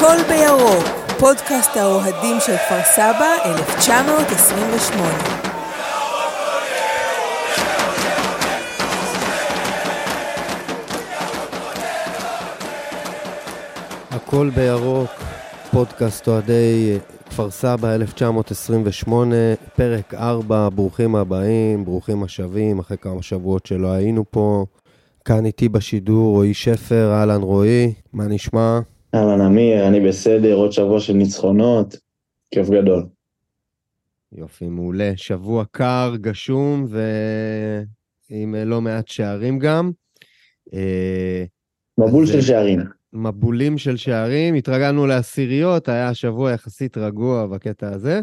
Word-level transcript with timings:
הכל 0.00 0.16
בירוק, 0.28 0.84
פודקאסט 1.18 1.76
האוהדים 1.76 2.36
של 2.40 2.56
כפר 2.56 2.80
סבא, 2.84 3.34
1928. 3.44 5.08
הכל 14.10 14.50
בירוק, 14.54 15.10
פודקאסט 15.70 16.28
אוהדי 16.28 16.98
כפר 17.30 17.50
סבא 17.50 17.94
1928, 17.94 19.36
פרק 19.76 20.14
4, 20.14 20.68
ברוכים 20.68 21.16
הבאים, 21.16 21.84
ברוכים 21.84 22.22
השבים, 22.22 22.78
אחרי 22.78 22.96
כמה 22.98 23.22
שבועות 23.22 23.66
שלא 23.66 23.92
היינו 23.92 24.24
פה. 24.30 24.64
כאן 25.24 25.46
איתי 25.46 25.68
בשידור 25.68 26.30
רועי 26.34 26.54
שפר, 26.54 27.12
אהלן 27.12 27.42
רועי, 27.42 27.92
מה 28.12 28.24
נשמע? 28.26 28.80
אהלן 29.14 29.40
אמיר, 29.40 29.88
אני 29.88 30.00
בסדר, 30.00 30.54
עוד 30.54 30.72
שבוע 30.72 31.00
של 31.00 31.12
ניצחונות, 31.12 31.96
כיף 32.50 32.70
גדול. 32.70 33.06
יופי, 34.32 34.68
מעולה. 34.68 35.12
שבוע 35.16 35.64
קר, 35.70 36.12
גשום 36.20 36.86
ועם 38.30 38.54
לא 38.54 38.80
מעט 38.80 39.08
שערים 39.08 39.58
גם. 39.58 39.90
אה, 40.74 41.44
מבול 41.98 42.26
של 42.26 42.40
שערים. 42.40 42.80
מבולים 43.12 43.78
של 43.78 43.96
שערים, 43.96 44.54
התרגלנו 44.54 45.06
לעשיריות, 45.06 45.88
היה 45.88 46.14
שבוע 46.14 46.52
יחסית 46.52 46.98
רגוע 46.98 47.46
בקטע 47.46 47.88
הזה. 47.88 48.20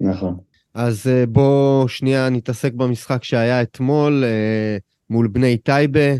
נכון. 0.00 0.36
אז 0.74 1.06
אה, 1.06 1.26
בוא 1.26 1.88
שנייה 1.88 2.28
נתעסק 2.28 2.72
במשחק 2.72 3.24
שהיה 3.24 3.62
אתמול 3.62 4.24
אה, 4.24 4.76
מול 5.10 5.28
בני 5.28 5.56
טייבה. 5.56 6.10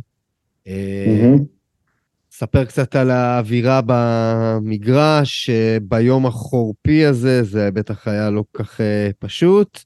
ספר 2.41 2.65
קצת 2.65 2.97
על 2.97 3.11
האווירה 3.11 3.81
במגרש, 3.87 5.51
אה, 5.51 5.77
ביום 5.83 6.27
החורפי 6.27 7.05
הזה, 7.05 7.43
זה 7.43 7.71
בטח 7.71 8.09
היה 8.09 8.31
לא 8.31 8.45
כל 8.53 8.63
כך 8.63 8.81
אה, 8.81 9.11
פשוט, 9.19 9.79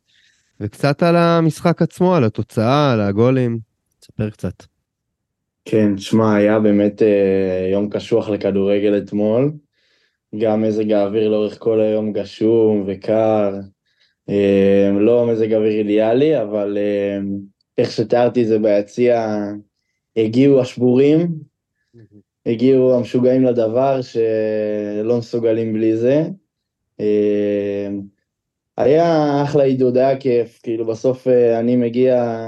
וקצת 0.60 1.02
על 1.02 1.16
המשחק 1.16 1.82
עצמו, 1.82 2.14
על 2.14 2.24
התוצאה, 2.24 2.92
על 2.92 3.00
הגולים. 3.00 3.58
ספר 4.02 4.30
קצת. 4.30 4.52
כן, 5.64 5.96
תשמע, 5.96 6.36
היה 6.36 6.60
באמת 6.60 7.02
אה, 7.02 7.68
יום 7.72 7.90
קשוח 7.90 8.28
לכדורגל 8.28 8.98
אתמול. 8.98 9.52
גם 10.38 10.62
מזג 10.62 10.92
האוויר 10.92 11.28
לאורך 11.28 11.58
כל 11.58 11.80
היום 11.80 12.12
גשום 12.12 12.84
וקר. 12.86 13.54
לא 15.00 15.26
מזג 15.26 15.52
אוויר 15.52 15.72
אידיאלי, 15.72 16.42
אבל 16.42 16.78
איך 17.78 17.90
שתיארתי 17.92 18.44
זה 18.44 18.58
ביציע, 18.58 19.36
הגיעו 20.16 20.60
השבורים, 20.60 21.28
הגיעו 22.46 22.94
המשוגעים 22.94 23.44
לדבר 23.44 24.00
שלא 24.02 25.18
מסוגלים 25.18 25.72
בלי 25.72 25.96
זה. 25.96 26.22
אה, 27.00 27.88
היה 28.76 29.42
אחלה 29.42 29.64
עידוד, 29.64 29.96
היה 29.96 30.16
כיף, 30.16 30.60
כאילו 30.62 30.86
בסוף 30.86 31.28
אה, 31.28 31.60
אני 31.60 31.76
מגיע 31.76 32.40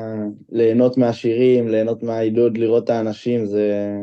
ליהנות 0.49 0.99
מהשירים, 0.99 1.69
ליהנות 1.69 2.03
מהעידוד, 2.03 2.59
לראות 2.59 2.85
את 2.85 2.91
האנשים, 2.91 3.47
זה, 3.47 3.95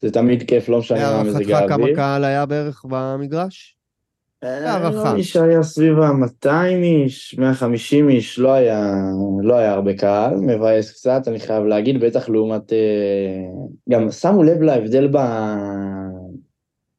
זה 0.00 0.10
תמיד 0.10 0.42
כיף, 0.42 0.68
לא 0.68 0.78
משנה 0.78 0.98
מה 0.98 1.22
מזג 1.22 1.50
להערכתך 1.50 1.68
כמה 1.68 1.82
האוויר. 1.82 1.96
קהל 1.96 2.24
היה 2.24 2.46
בערך 2.46 2.84
במגרש? 2.88 3.76
הערכה. 4.44 4.90
נראה 4.90 5.14
לי 5.14 5.22
שהיה 5.22 5.62
סביב 5.62 5.98
ה-200 5.98 6.48
איש, 6.82 7.38
150 7.38 8.08
איש, 8.08 8.38
לא 8.38 8.52
היה, 8.52 8.94
לא 9.42 9.54
היה 9.54 9.72
הרבה 9.72 9.94
קהל, 9.94 10.36
מבאס 10.36 10.90
קצת, 10.92 11.22
אני 11.26 11.40
חייב 11.40 11.64
להגיד, 11.64 12.00
בטח 12.00 12.28
לעומת... 12.28 12.72
אה, 12.72 12.78
גם 13.90 14.10
שמו 14.10 14.42
לב 14.42 14.62
להבדל 14.62 15.08
ב... 15.12 15.18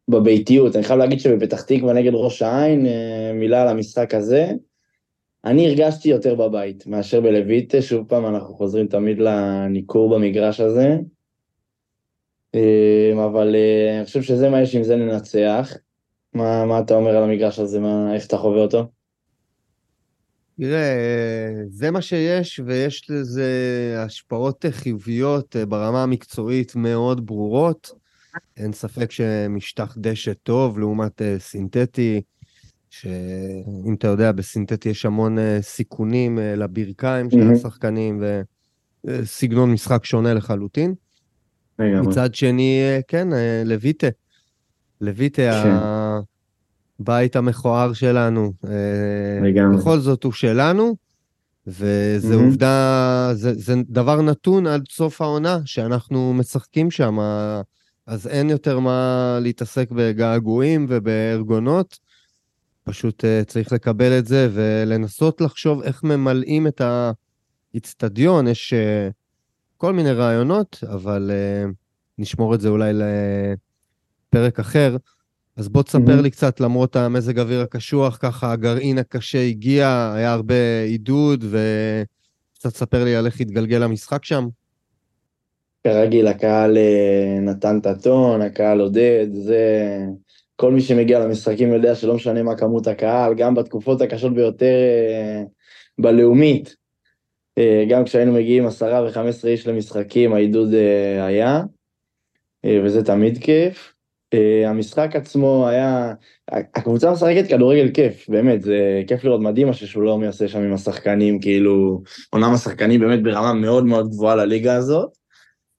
בביתיות, 0.08 0.76
אני 0.76 0.84
חייב 0.84 1.00
להגיד 1.00 1.20
שבפתח 1.20 1.62
תקווה 1.62 1.94
נגד 1.94 2.12
ראש 2.14 2.42
העין, 2.42 2.86
אה, 2.86 3.32
מילה 3.34 3.62
על 3.62 3.68
המשחק 3.68 4.14
הזה, 4.14 4.52
אני 5.46 5.68
הרגשתי 5.68 6.10
יותר 6.10 6.36
בבית 6.36 6.88
מאשר 6.88 7.22
בלויטה, 7.22 7.82
שוב 7.82 8.08
פעם 8.08 8.26
אנחנו 8.26 8.54
חוזרים 8.56 8.88
תמיד 8.88 9.20
לניכור 9.20 10.16
במגרש 10.16 10.60
הזה, 10.60 10.98
אה, 12.56 13.26
אבל 13.26 13.56
אני 13.98 14.06
חושב 14.06 14.22
שזה 14.22 14.50
מה 14.50 14.62
יש 14.62 14.76
עם 14.76 14.84
זה 14.84 14.96
ננצח. 14.96 15.78
מה, 16.36 16.66
מה 16.66 16.80
אתה 16.80 16.94
אומר 16.94 17.18
על 17.18 17.24
המגרש 17.24 17.60
הזה, 17.60 17.80
מה, 17.80 18.14
איך 18.16 18.26
אתה 18.26 18.38
חווה 18.38 18.62
אותו? 18.62 18.88
תראה, 20.60 21.54
זה 21.70 21.92
מה 21.92 22.02
שיש, 22.02 22.60
ויש 22.66 23.10
לזה 23.10 23.50
השפעות 23.98 24.66
חיוביות 24.72 25.56
אה, 25.56 25.66
ברמה 25.66 26.04
המקצועית 26.04 26.76
מאוד 26.76 27.26
ברורות. 27.26 27.92
אין 28.58 28.74
ספק 28.74 29.12
שמשטח 29.12 29.98
דשא 29.98 30.34
טוב 30.34 30.80
לעומת 30.80 31.22
אה, 31.22 31.36
סינתטי, 31.40 32.22
שאם 32.90 33.94
אתה 33.98 34.08
יודע, 34.08 34.32
בסינתטי 34.32 34.90
יש 34.90 35.06
המון 35.06 35.40
אה, 35.40 35.58
סיכונים 35.62 36.38
לברכיים 36.42 37.30
של. 37.30 37.52
השחקנים, 37.52 38.24
וסגנון 39.06 39.72
משחק 39.72 40.06
שונה 40.06 40.34
לחלוטין. 40.34 40.94
מצד 41.80 42.36
שני, 42.36 42.82
כן, 43.08 43.28
לויטה. 43.66 44.08
לויטה, 45.02 45.62
כן. 45.64 46.05
הבית 47.00 47.36
המכוער 47.36 47.94
שלנו. 47.94 48.54
אה, 48.68 49.50
לגמרי. 49.50 49.78
בכל 49.78 50.00
זאת 50.00 50.24
הוא 50.24 50.34
שלנו, 50.34 50.96
וזה 51.68 52.36
מהמם. 52.36 52.46
עובדה, 52.46 53.30
זה, 53.34 53.54
זה 53.54 53.76
דבר 53.90 54.22
נתון 54.22 54.68
עד 54.68 54.84
סוף 54.90 55.22
העונה, 55.22 55.60
שאנחנו 55.66 56.34
משחקים 56.34 56.92
שם, 56.92 57.18
אז 58.08 58.28
אין 58.28 58.50
יותר 58.50 58.80
מה 58.80 59.40
להתעסק 59.42 59.92
בגעגועים 59.92 60.86
ובארגונות. 60.90 62.00
פשוט 62.86 63.26
אה, 63.26 63.44
צריך 63.48 63.72
לקבל 63.72 64.18
את 64.20 64.26
זה 64.26 64.50
ולנסות 64.54 65.42
לחשוב 65.42 65.82
איך 65.82 66.04
ממלאים 66.04 66.68
את 66.68 66.82
האיצטדיון. 67.74 68.48
יש 68.48 68.74
אה, 68.74 69.10
כל 69.78 69.94
מיני 69.94 70.12
רעיונות, 70.12 70.84
אבל 70.94 71.32
אה, 71.34 71.66
נשמור 72.18 72.56
את 72.56 72.62
זה 72.62 72.70
אולי 72.70 72.92
לפרק 72.94 74.60
אחר. 74.60 74.98
אז 75.58 75.70
בוא 75.70 75.84
תספר 75.84 76.00
מהמם. 76.00 76.24
לי 76.24 76.32
קצת, 76.32 76.60
למרות 76.60 76.96
המזג 76.96 77.40
האוויר 77.40 77.62
הקשוח, 77.62 78.18
ככה 78.22 78.52
הגרעין 78.52 78.98
הקשה 78.98 79.42
הגיע, 79.42 80.14
היה 80.16 80.34
הרבה 80.34 80.82
עידוד, 80.86 81.44
וקצת 81.44 82.74
תספר 82.74 83.04
לי 83.04 83.16
על 83.16 83.26
איך 83.26 83.42
התגלגל 83.42 83.84
המשחק 83.84 84.26
שם. 84.26 84.48
כרגיל, 85.84 86.28
הקהל 86.28 86.78
אה, 86.78 87.40
נתן 87.42 87.78
את 87.78 87.86
הטון, 87.86 88.42
הקהל 88.42 88.80
עודד, 88.80 89.28
זה... 89.34 90.00
כל 90.56 90.72
מי 90.72 90.82
שמגיע 90.82 91.20
למשחקים 91.20 91.74
יודע 91.74 91.96
שלא 91.96 92.16
משנה 92.16 92.44
מה 92.44 92.56
כמות 92.56 92.88
הקהל, 92.88 93.34
גם 93.34 93.56
בתקופות 93.56 94.02
הקשות 94.02 94.34
ביותר 94.34 94.76
אה, 95.10 95.44
בלאומית, 95.98 96.76
אה, 97.58 97.86
גם 97.90 98.04
כשהיינו 98.04 98.34
מגיעים 98.34 98.66
עשרה 98.68 99.08
וחמש 99.08 99.36
עשרה 99.36 99.52
איש 99.52 99.68
למשחקים, 99.68 100.34
העידוד 100.34 100.74
היה, 101.22 101.62
וזה 102.66 103.04
תמיד 103.04 103.38
כיף. 103.38 103.95
אה, 104.34 104.70
המשחק 104.70 105.10
עצמו 105.14 105.68
היה, 105.68 106.14
הקבוצה 106.52 107.12
משחקת 107.12 107.48
כדורגל 107.50 107.92
כיף, 107.94 108.30
באמת, 108.30 108.62
זה 108.62 109.02
כיף 109.08 109.24
לראות 109.24 109.42
מדהים 109.42 109.68
מה 109.68 109.74
ששולומי 109.74 110.28
עושה 110.28 110.48
שם 110.48 110.60
עם 110.60 110.74
השחקנים, 110.74 111.40
כאילו, 111.40 112.02
אומנם 112.34 112.54
השחקנים 112.54 113.00
באמת 113.00 113.24
ברמה 113.24 113.54
מאוד 113.54 113.86
מאוד 113.86 114.10
גבוהה 114.10 114.36
לליגה 114.36 114.76
הזאת, 114.76 115.10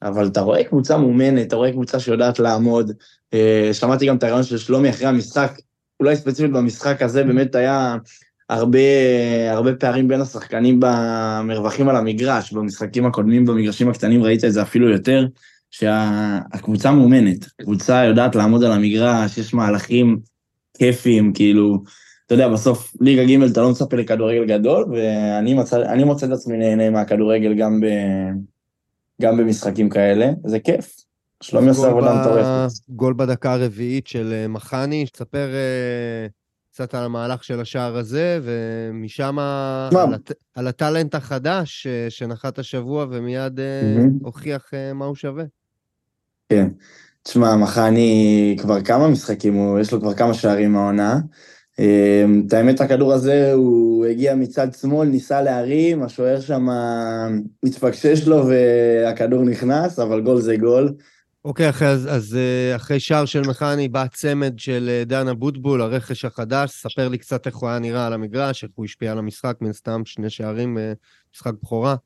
אבל 0.02 0.26
אתה 0.26 0.40
רואה 0.40 0.64
קבוצה 0.64 0.98
מאומנת, 0.98 1.46
אתה 1.46 1.56
רואה 1.56 1.72
קבוצה 1.72 2.00
שיודעת 2.00 2.38
לעמוד. 2.38 2.92
אה, 3.34 3.70
שמעתי 3.72 4.06
גם 4.06 4.16
את 4.16 4.22
הרעיון 4.22 4.42
של 4.42 4.58
שלומי 4.58 4.90
אחרי 4.90 5.06
המשחק, 5.06 5.52
אולי 6.00 6.16
ספציפית 6.16 6.52
במשחק 6.52 7.02
הזה, 7.02 7.24
באמת 7.24 7.54
היה 7.54 7.96
הרבה, 8.48 8.78
הרבה 9.50 9.74
פערים 9.74 10.08
בין 10.08 10.20
השחקנים 10.20 10.80
במרווחים 10.80 11.88
על 11.88 11.96
המגרש, 11.96 12.52
במשחקים 12.52 13.06
הקודמים, 13.06 13.44
במגרשים 13.44 13.88
הקטנים 13.88 14.22
ראית 14.22 14.44
את 14.44 14.52
זה 14.52 14.62
אפילו 14.62 14.88
יותר, 14.88 15.26
שהקבוצה 15.70 16.92
מאומנת, 16.92 17.46
הקבוצה 17.60 18.04
יודעת 18.04 18.34
לעמוד 18.34 18.64
על 18.64 18.72
המגרש, 18.72 19.38
יש 19.38 19.54
מהלכים 19.54 20.18
כיפיים, 20.78 21.32
כאילו, 21.32 21.82
אתה 22.26 22.34
יודע, 22.34 22.48
בסוף 22.48 22.92
ליגה 23.00 23.24
ג' 23.24 23.42
אתה 23.42 23.62
לא 23.62 23.70
מצפה 23.70 23.96
לכדורגל 23.96 24.44
גדול, 24.44 24.84
ואני 24.92 25.54
מצא, 25.54 25.94
מוצא 26.04 26.26
את 26.26 26.30
עצמי 26.30 26.56
נהנה 26.56 26.90
מהכדורגל 26.90 27.54
גם 27.54 27.80
ב... 27.80 27.86
גם 29.22 29.36
במשחקים 29.36 29.88
כאלה, 29.88 30.30
זה 30.46 30.60
כיף. 30.60 30.96
שלומי 31.42 31.68
עושה 31.68 31.88
עבודה 31.88 32.20
מטורפת. 32.20 32.72
גול 32.88 33.14
בדקה 33.16 33.52
הרביעית 33.52 34.06
של 34.06 34.32
אה, 34.32 34.48
מחני, 34.48 35.06
תספר 35.12 35.48
אה, 35.54 36.26
קצת 36.76 36.94
על 36.94 37.04
המהלך 37.04 37.44
של 37.44 37.60
השער 37.60 37.96
הזה, 37.96 38.40
ומשם. 38.42 39.38
על, 39.38 40.14
הט... 40.14 40.32
על 40.54 40.66
הטאלנט 40.66 41.14
החדש 41.14 41.86
אה, 41.86 42.06
שנחת 42.10 42.58
השבוע 42.58 43.06
ומיד 43.10 43.60
אה. 43.60 44.04
הוכיח 44.22 44.70
אה, 44.74 44.92
מה 44.92 45.04
הוא 45.04 45.14
שווה. 45.14 45.44
כן. 46.48 46.68
תשמע, 47.22 47.56
מחני 47.56 48.56
כבר 48.60 48.82
כמה 48.82 49.08
משחקים, 49.08 49.54
הוא, 49.54 49.80
יש 49.80 49.92
לו 49.92 50.00
כבר 50.00 50.14
כמה 50.14 50.34
שערים 50.34 50.72
מהעונה. 50.72 51.18
אמ, 51.78 52.42
את 52.46 52.52
האמת, 52.52 52.80
הכדור 52.80 53.12
הזה, 53.12 53.52
הוא 53.52 54.06
הגיע 54.06 54.34
מצד 54.34 54.74
שמאל, 54.74 55.08
ניסה 55.08 55.42
להרים, 55.42 56.02
השוער 56.02 56.40
שם 56.40 56.66
התפקשש 57.64 58.26
לו 58.26 58.46
והכדור 58.46 59.44
נכנס, 59.44 59.98
אבל 59.98 60.20
גול 60.20 60.40
זה 60.40 60.56
גול. 60.56 60.94
אוקיי, 61.46 61.70
אחרי, 61.70 61.88
אז, 61.88 62.08
אז 62.10 62.36
אה, 62.36 62.76
אחרי 62.76 63.00
שער 63.00 63.24
של 63.24 63.40
מכני 63.40 63.88
בא 63.88 64.06
צמד 64.06 64.58
של 64.58 64.88
אה, 64.88 65.04
דן 65.04 65.28
אבוטבול, 65.28 65.82
הרכש 65.82 66.24
החדש. 66.24 66.70
ספר 66.70 67.08
לי 67.08 67.18
קצת 67.18 67.46
איך 67.46 67.56
הוא 67.56 67.68
היה 67.68 67.78
נראה 67.78 68.06
על 68.06 68.12
המגרש, 68.12 68.64
איך 68.64 68.72
הוא 68.74 68.84
השפיע 68.84 69.12
על 69.12 69.18
המשחק, 69.18 69.56
מן 69.60 69.72
סתם 69.72 70.02
שני 70.04 70.30
שערים, 70.30 70.78
אה, 70.78 70.92
משחק 71.34 71.52
בכורה. 71.62 71.96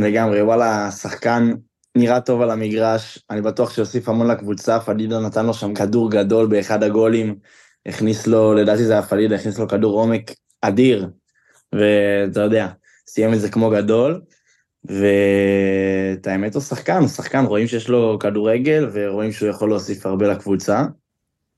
לגמרי, 0.00 0.42
וואלה, 0.42 0.90
שחקן 0.90 1.52
נראה 1.94 2.20
טוב 2.20 2.42
על 2.42 2.50
המגרש, 2.50 3.18
אני 3.30 3.40
בטוח 3.40 3.74
שיוסיף 3.74 4.08
המון 4.08 4.26
לקבוצה, 4.26 4.80
פדידה 4.80 5.20
נתן 5.20 5.46
לו 5.46 5.54
שם 5.54 5.74
כדור 5.74 6.10
גדול 6.10 6.46
באחד 6.46 6.82
הגולים, 6.82 7.38
הכניס 7.86 8.26
לו, 8.26 8.54
לדעתי 8.54 8.84
זה 8.84 8.92
היה 8.92 9.02
פדידה, 9.02 9.36
הכניס 9.36 9.58
לו 9.58 9.68
כדור 9.68 10.00
עומק 10.00 10.30
אדיר, 10.60 11.08
ואתה 11.72 12.40
יודע, 12.40 12.68
סיים 13.06 13.34
את 13.34 13.40
זה 13.40 13.50
כמו 13.50 13.70
גדול. 13.70 14.20
ואת 14.84 16.26
האמת 16.26 16.54
הוא 16.54 16.62
שחקן, 16.62 16.98
הוא 16.98 17.08
שחקן, 17.08 17.44
רואים 17.44 17.66
שיש 17.66 17.88
לו 17.88 18.18
כדורגל 18.20 18.90
ורואים 18.92 19.32
שהוא 19.32 19.48
יכול 19.48 19.68
להוסיף 19.68 20.06
הרבה 20.06 20.28
לקבוצה. 20.28 20.84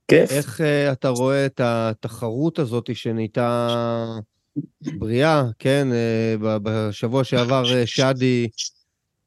כיף. 0.08 0.30
איך 0.30 0.60
uh, 0.60 0.92
אתה 0.92 1.08
רואה 1.08 1.46
את 1.46 1.60
התחרות 1.64 2.58
הזאת 2.58 2.96
שנהייתה 2.96 4.16
בריאה, 4.82 5.44
כן? 5.58 5.88
Uh, 5.90 6.42
בשבוע 6.62 7.24
שעבר 7.24 7.64
uh, 7.64 7.86
שדי 7.86 8.48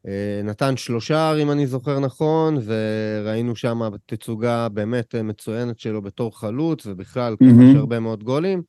uh, 0.05 0.09
נתן 0.43 0.77
שלושה, 0.77 1.35
אם 1.35 1.51
אני 1.51 1.67
זוכר 1.67 1.99
נכון, 1.99 2.57
וראינו 2.65 3.55
שם 3.55 3.81
תצוגה 4.05 4.69
באמת 4.69 5.15
מצוינת 5.15 5.79
שלו 5.79 6.01
בתור 6.01 6.39
חלוץ, 6.39 6.85
ובכלל 6.85 7.33
mm-hmm. 7.33 7.45
כבש 7.45 7.75
הרבה 7.75 7.99
מאוד 7.99 8.23
גולים. 8.23 8.61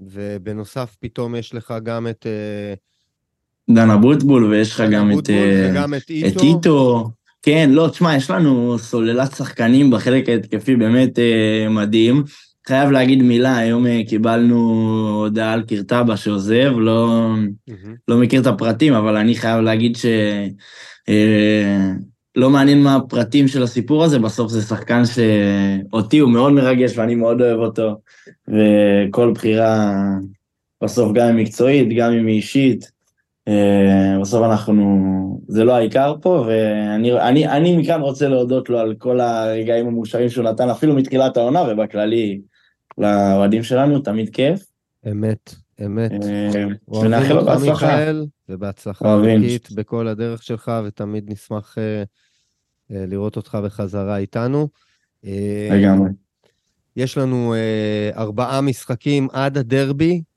ובנוסף, 0.00 0.96
פתאום 1.00 1.34
יש 1.34 1.54
לך 1.54 1.74
גם 1.82 2.08
את... 2.08 2.26
Uh, 2.26 2.90
דן 3.74 3.90
אבוטבול, 3.90 4.44
ויש 4.44 4.72
לך 4.72 4.82
גם 4.90 5.12
את, 5.12 5.30
וגם 5.70 5.94
את 5.94 6.10
איטו. 6.10 6.28
את 6.28 6.42
איטו. 6.42 7.10
כן, 7.42 7.70
לא, 7.72 7.88
תשמע, 7.88 8.16
יש 8.16 8.30
לנו 8.30 8.78
סוללת 8.78 9.32
שחקנים 9.36 9.90
בחלק 9.90 10.28
ההתקפי 10.28 10.76
באמת 10.76 11.18
אה, 11.18 11.68
מדהים. 11.70 12.24
חייב 12.66 12.90
להגיד 12.90 13.22
מילה, 13.22 13.56
היום 13.56 13.86
אה, 13.86 14.00
קיבלנו 14.08 14.56
הודעה 15.22 15.52
על 15.52 15.62
קרטבה 15.62 16.16
שעוזב, 16.16 16.72
לא, 16.76 17.30
mm-hmm. 17.70 17.88
לא 18.08 18.16
מכיר 18.16 18.40
את 18.40 18.46
הפרטים, 18.46 18.94
אבל 18.94 19.16
אני 19.16 19.34
חייב 19.34 19.60
להגיד 19.60 19.96
ש... 19.96 20.06
אה, 21.08 21.90
לא 22.36 22.50
מעניין 22.50 22.82
מה 22.82 22.96
הפרטים 22.96 23.48
של 23.48 23.62
הסיפור 23.62 24.04
הזה, 24.04 24.18
בסוף 24.18 24.50
זה 24.50 24.62
שחקן 24.62 25.02
שאותי 25.04 26.18
הוא 26.18 26.30
מאוד 26.30 26.52
מרגש 26.52 26.98
ואני 26.98 27.14
מאוד 27.14 27.42
אוהב 27.42 27.58
אותו, 27.58 28.00
וכל 28.48 29.32
בחירה, 29.34 29.94
בסוף 30.82 31.12
גם 31.12 31.28
אם 31.28 31.36
מקצועית, 31.36 31.88
גם 31.96 32.12
אם 32.12 32.26
היא 32.26 32.36
אישית, 32.36 32.84
אה, 32.84 32.90
בסוף 34.20 34.44
אנחנו, 34.44 35.40
זה 35.48 35.64
לא 35.64 35.76
העיקר 35.76 36.14
פה, 36.22 36.44
ואני 36.48 37.12
אני, 37.12 37.48
אני 37.48 37.76
מכאן 37.76 38.00
רוצה 38.00 38.28
להודות 38.28 38.70
לו 38.70 38.78
על 38.78 38.94
כל 38.98 39.20
הרגעים 39.20 39.86
המאושרים 39.86 40.28
שהוא 40.28 40.44
נתן, 40.44 40.70
אפילו 40.70 40.94
מתחילת 40.94 41.36
העונה, 41.36 41.62
ובכללי, 41.62 42.40
לאוהדים 42.98 43.62
שלנו, 43.62 43.98
תמיד 43.98 44.30
כיף. 44.30 44.66
אמת, 45.10 45.54
אמת. 45.86 46.12
אה, 46.12 46.50
ונאחל 47.00 47.34
לו 47.34 47.44
בהצלחה. 47.44 47.98
ובהצלחה 48.48 49.14
ענקית 49.14 49.72
בכל 49.72 50.08
הדרך 50.08 50.42
שלך, 50.42 50.72
ותמיד 50.84 51.30
נשמח 51.30 51.78
אה, 51.78 52.02
לראות 52.90 53.36
אותך 53.36 53.58
בחזרה 53.64 54.16
איתנו. 54.16 54.68
לגמרי. 55.70 56.10
יש 56.96 57.18
לנו 57.18 57.54
ארבעה 58.16 58.60
משחקים 58.60 59.28
עד 59.32 59.58
הדרבי, 59.58 60.12
אה, 60.12 60.29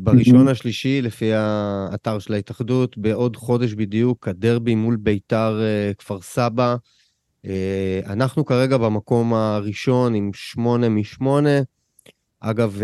בראשון 0.00 0.48
השלישי, 0.48 1.02
לפי 1.02 1.32
האתר 1.34 2.18
של 2.18 2.34
ההתאחדות, 2.34 2.98
בעוד 2.98 3.36
חודש 3.36 3.72
בדיוק, 3.72 4.28
הדרבי 4.28 4.74
מול 4.74 4.96
ביתר 4.96 5.60
אה, 5.62 5.94
כפר 5.94 6.20
סבא. 6.20 6.76
אה, 7.46 8.00
אנחנו 8.06 8.44
כרגע 8.44 8.76
במקום 8.76 9.34
הראשון 9.34 10.14
עם 10.14 10.30
שמונה 10.34 10.88
משמונה. 10.88 11.60
אגב, 12.40 12.80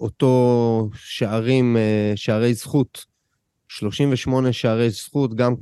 אותו 0.00 0.90
שערים, 0.94 1.76
שערי 2.14 2.54
זכות, 2.54 3.04
38 3.68 4.52
שערי 4.52 4.90
זכות, 4.90 5.34
גם 5.34 5.54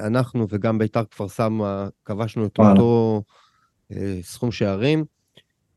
אנחנו 0.00 0.46
וגם 0.50 0.78
ביתר 0.78 1.04
כפר 1.10 1.28
סבא 1.28 1.88
כבשנו 2.04 2.46
את 2.46 2.58
אותו 2.58 3.22
סכום 4.22 4.52
שערים. 4.52 5.04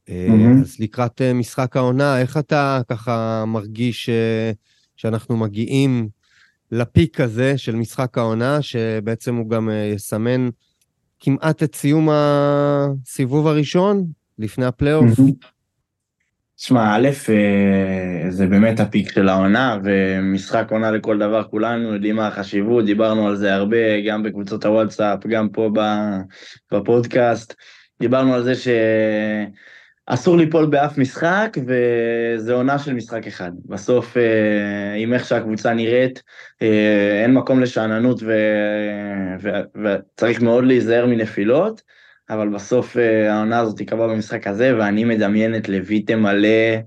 Mm-hmm. 0.10 0.62
אז 0.62 0.76
לקראת 0.80 1.22
אה, 1.22 1.34
משחק 1.34 1.78
העונה, 1.78 2.22
איך 2.22 2.38
אתה 2.38 2.82
ככה 2.90 3.44
מרגיש 3.48 4.10
אה, 4.10 4.52
שאנחנו 4.96 5.38
מגיעים 5.38 6.08
לפיק 6.72 7.22
הזה 7.22 7.58
של 7.58 7.76
משחק 7.76 8.18
העונה, 8.18 8.62
שבעצם 8.62 9.36
הוא 9.36 9.50
גם 9.50 9.70
יסמן 9.94 10.50
כמעט 11.20 11.64
את 11.64 11.76
סיום 11.76 12.10
הסיבוב 12.12 13.48
הראשון, 13.48 14.06
לפני 14.40 14.66
הפלייאוף? 14.66 15.20
תשמע, 16.58 16.96
א', 16.96 17.10
זה 18.30 18.48
באמת 18.48 18.80
הפיק 18.80 19.12
של 19.12 19.30
העונה, 19.30 19.80
ומשחק 19.84 20.68
עונה 20.72 20.92
לכל 20.92 21.18
דבר, 21.18 21.44
כולנו 21.44 21.94
יודעים 21.94 22.16
מה 22.16 22.28
החשיבות, 22.28 22.86
דיברנו 22.86 23.28
על 23.28 23.36
זה 23.36 23.54
הרבה, 23.54 24.02
גם 24.08 24.24
בקבוצות 24.24 24.66
הוואטסאפ, 24.66 25.28
גם 25.28 25.50
פה 25.50 25.70
בפודקאסט. 26.72 27.54
דיברנו 28.00 28.34
על 28.34 28.44
זה 28.44 28.56
ש... 28.56 28.68
אסור 30.08 30.38
ליפול 30.38 30.66
באף 30.66 30.98
משחק, 30.98 31.58
וזה 31.68 32.54
עונה 32.54 32.80
של 32.80 32.94
משחק 32.94 33.28
אחד. 33.28 33.52
בסוף, 33.66 34.18
אה, 34.18 34.94
עם 34.98 35.14
איך 35.14 35.26
שהקבוצה 35.26 35.74
נראית, 35.74 36.24
אה, 36.62 37.22
אין 37.24 37.34
מקום 37.34 37.62
לשאננות 37.62 38.24
ו... 38.24 38.34
ו... 39.42 39.50
וצריך 39.84 40.42
מאוד 40.42 40.64
להיזהר 40.64 41.06
מנפילות, 41.06 41.82
אבל 42.30 42.50
בסוף 42.50 42.98
אה, 42.98 43.34
העונה 43.34 43.60
הזאת 43.60 43.78
תיקבע 43.78 44.08
במשחק 44.08 44.48
הזה, 44.48 44.78
ואני 44.80 45.04
מדמיין 45.04 45.56
את 45.56 45.70
לויטה 45.70 46.16
מלא, 46.16 46.78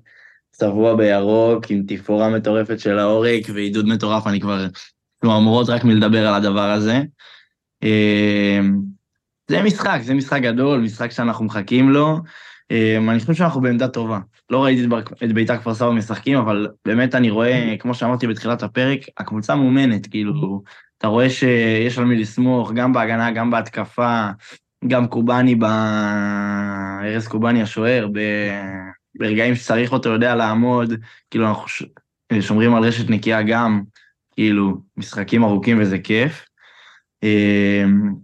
צבוע 0.51 0.97
בירוק, 0.97 1.65
עם 1.71 1.83
תפאורה 1.89 2.29
מטורפת 2.29 2.81
של 2.81 2.99
העורק 2.99 3.43
ועידוד 3.55 3.89
מטורף, 3.89 4.27
אני 4.27 4.41
כבר, 4.41 4.67
כלומר, 5.21 5.37
אמורות 5.39 5.69
רק 5.69 5.85
מלדבר 5.85 6.27
על 6.29 6.35
הדבר 6.35 6.71
הזה. 6.71 7.01
זה 9.51 9.63
משחק, 9.63 10.01
זה 10.03 10.15
משחק 10.15 10.41
גדול, 10.43 10.81
משחק 10.81 11.11
שאנחנו 11.11 11.45
מחכים 11.45 11.91
לו. 11.91 12.19
אמ, 12.71 13.11
אני 13.11 13.21
חושב 13.21 13.35
שאנחנו 13.35 13.61
בעמדה 13.61 13.89
טובה. 13.89 14.19
לא 14.51 14.65
ראיתי 14.65 14.87
את 15.25 15.33
בית"ר 15.33 15.57
כפר 15.57 15.75
סבא 15.75 15.91
משחקים, 15.91 16.39
אבל 16.39 16.69
באמת 16.85 17.15
אני 17.15 17.31
רואה, 17.31 17.75
כמו 17.79 17.95
שאמרתי 17.95 18.27
בתחילת 18.27 18.63
הפרק, 18.63 19.01
הקבוצה 19.19 19.55
מאומנת, 19.55 20.07
כאילו, 20.07 20.63
אתה 20.99 21.07
רואה 21.07 21.31
שיש 21.31 21.99
על 21.99 22.05
מי 22.05 22.17
לסמוך, 22.17 22.73
גם 22.73 22.93
בהגנה, 22.93 23.31
גם 23.31 23.51
בהתקפה, 23.51 24.29
גם 24.87 25.07
קובאני, 25.07 25.55
ב... 25.55 25.65
ארז 27.05 27.29
קובאני 27.29 27.63
השוער, 27.63 28.09
ב... 28.13 28.19
ברגעים 29.19 29.55
שצריך 29.55 29.93
אותו 29.93 30.09
יודע 30.09 30.35
לעמוד, 30.35 30.93
כאילו 31.31 31.49
אנחנו 31.49 31.87
שומרים 32.41 32.75
על 32.75 32.85
רשת 32.85 33.11
נקייה 33.11 33.43
גם, 33.43 33.83
כאילו, 34.33 34.77
משחקים 34.97 35.45
ארוכים 35.45 35.81
וזה 35.81 35.99
כיף. 35.99 36.45
אמ, 37.23 38.15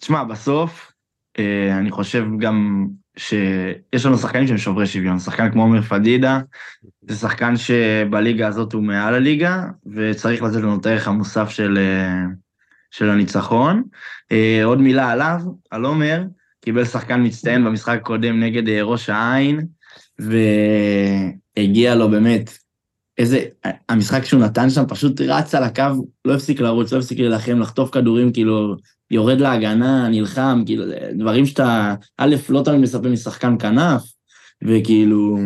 תשמע, 0.00 0.24
בסוף, 0.24 0.92
אה, 1.38 1.78
אני 1.78 1.90
חושב 1.90 2.26
גם 2.38 2.86
שיש 3.18 4.06
לנו 4.06 4.18
שחקנים 4.18 4.46
שהם 4.46 4.58
שוברי 4.58 4.86
שוויון, 4.86 5.18
שחקן 5.18 5.52
כמו 5.52 5.62
עומר 5.62 5.82
פדידה, 5.82 6.40
זה 7.02 7.16
שחקן 7.16 7.54
שבליגה 7.56 8.48
הזאת 8.48 8.72
הוא 8.72 8.82
מעל 8.82 9.14
הליגה, 9.14 9.64
וצריך 9.86 10.42
לתת 10.42 10.56
לנו 10.56 10.78
את 10.80 10.86
הערך 10.86 11.08
המוסף 11.08 11.48
של, 11.48 11.78
אה, 11.78 12.24
של 12.90 13.10
הניצחון. 13.10 13.82
אה, 14.32 14.60
עוד 14.64 14.80
מילה 14.80 15.10
עליו, 15.10 15.40
על 15.70 15.84
עומר, 15.84 16.22
קיבל 16.60 16.84
שחקן 16.84 17.26
מצטיין 17.26 17.64
במשחק 17.64 17.98
הקודם 18.00 18.40
נגד 18.40 18.68
אה, 18.68 18.82
ראש 18.82 19.10
העין, 19.10 19.66
והגיע 20.18 21.94
לו 21.94 22.10
באמת, 22.10 22.58
איזה, 23.18 23.44
המשחק 23.88 24.24
שהוא 24.24 24.40
נתן 24.40 24.70
שם 24.70 24.84
פשוט 24.88 25.20
רץ 25.20 25.54
על 25.54 25.62
הקו, 25.64 26.06
לא 26.24 26.34
הפסיק 26.34 26.60
לרוץ, 26.60 26.92
לא 26.92 26.98
הפסיק 26.98 27.18
להילחם, 27.18 27.58
לחטוף 27.58 27.90
כדורים, 27.90 28.32
כאילו, 28.32 28.76
יורד 29.10 29.40
להגנה, 29.40 30.08
נלחם, 30.08 30.62
כאילו, 30.66 30.84
דברים 31.18 31.46
שאתה, 31.46 31.94
א', 32.18 32.36
לא 32.48 32.62
תמיד 32.64 32.80
מספר 32.80 33.08
משחקן 33.08 33.58
כנף, 33.58 34.02
וכאילו, 34.62 35.36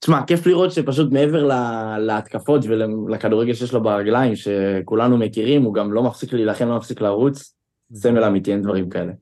תשמע, 0.00 0.22
כיף 0.26 0.46
לראות 0.46 0.72
שפשוט 0.72 1.12
מעבר 1.12 1.44
לה, 1.44 1.96
להתקפות 1.98 2.64
ולכדורגל 2.64 3.54
שיש 3.54 3.72
לו 3.72 3.82
ברגליים, 3.82 4.32
שכולנו 4.36 5.18
מכירים, 5.18 5.62
הוא 5.62 5.74
גם 5.74 5.92
לא 5.92 6.02
מפסיק 6.02 6.32
להילחם, 6.32 6.68
לא 6.68 6.76
מפסיק 6.76 7.00
לרוץ, 7.00 7.54
סמל 7.94 8.24
אמיתי, 8.24 8.52
אין 8.52 8.62
דברים 8.62 8.90
כאלה. 8.90 9.12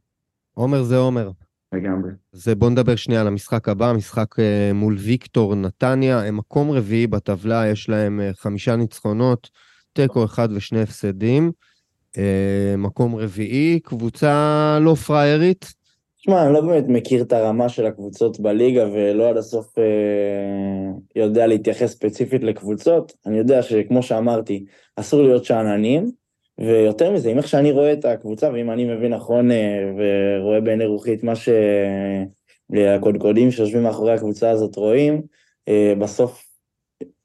עומר 0.54 0.83
זה 0.83 0.97
עומר. 0.97 1.30
לגמרי. 1.73 2.11
אז 2.35 2.49
בואו 2.49 2.71
נדבר 2.71 2.97
שנייה 2.97 3.21
על 3.21 3.26
המשחק 3.26 3.68
הבא, 3.68 3.92
משחק 3.92 4.38
אה, 4.38 4.71
מול 4.75 4.97
ויקטור 4.99 5.54
נתניה, 5.54 6.21
הם 6.21 6.37
מקום 6.37 6.71
רביעי 6.71 7.06
בטבלה, 7.06 7.66
יש 7.66 7.88
להם 7.88 8.21
אה, 8.21 8.30
חמישה 8.35 8.76
ניצחונות, 8.76 9.50
תיקו 9.92 10.25
אחד 10.25 10.49
ושני 10.52 10.83
הפסדים. 10.83 11.52
אה, 12.18 12.76
מקום 12.78 13.16
רביעי, 13.16 13.80
קבוצה 13.80 14.78
לא 14.80 14.94
פריירית. 14.94 15.73
תשמע, 16.18 16.47
אני 16.47 16.52
לא 16.52 16.61
באמת 16.61 16.85
מכיר 16.88 17.23
את 17.23 17.33
הרמה 17.33 17.68
של 17.68 17.87
הקבוצות 17.87 18.40
בליגה 18.40 18.88
ולא 18.92 19.28
עד 19.28 19.37
הסוף 19.37 19.78
אה, 19.78 19.85
יודע 21.16 21.47
להתייחס 21.47 21.92
ספציפית 21.92 22.42
לקבוצות. 22.44 23.12
אני 23.26 23.38
יודע 23.38 23.62
שכמו 23.62 24.02
שאמרתי, 24.02 24.64
אסור 24.97 25.23
להיות 25.23 25.44
שאננים, 25.44 26.11
ויותר 26.59 27.12
מזה, 27.12 27.33
אם 27.33 27.38
איך 27.38 27.49
שאני 27.49 27.73
רואה 27.73 27.92
את 27.92 28.04
הקבוצה, 28.04 28.50
ואם 28.52 28.71
אני 28.71 28.85
מבין 28.85 29.14
נכון 29.14 29.50
ורואה 29.99 30.61
בעיני 30.61 30.87
רוחי 30.87 31.14
את 31.14 31.23
מה 31.23 31.33
שהקודקודים 32.73 33.50
שיושבים 33.50 33.83
מאחורי 33.83 34.12
הקבוצה 34.12 34.50
הזאת 34.50 34.76
רואים, 34.76 35.23
בסוף 35.99 36.43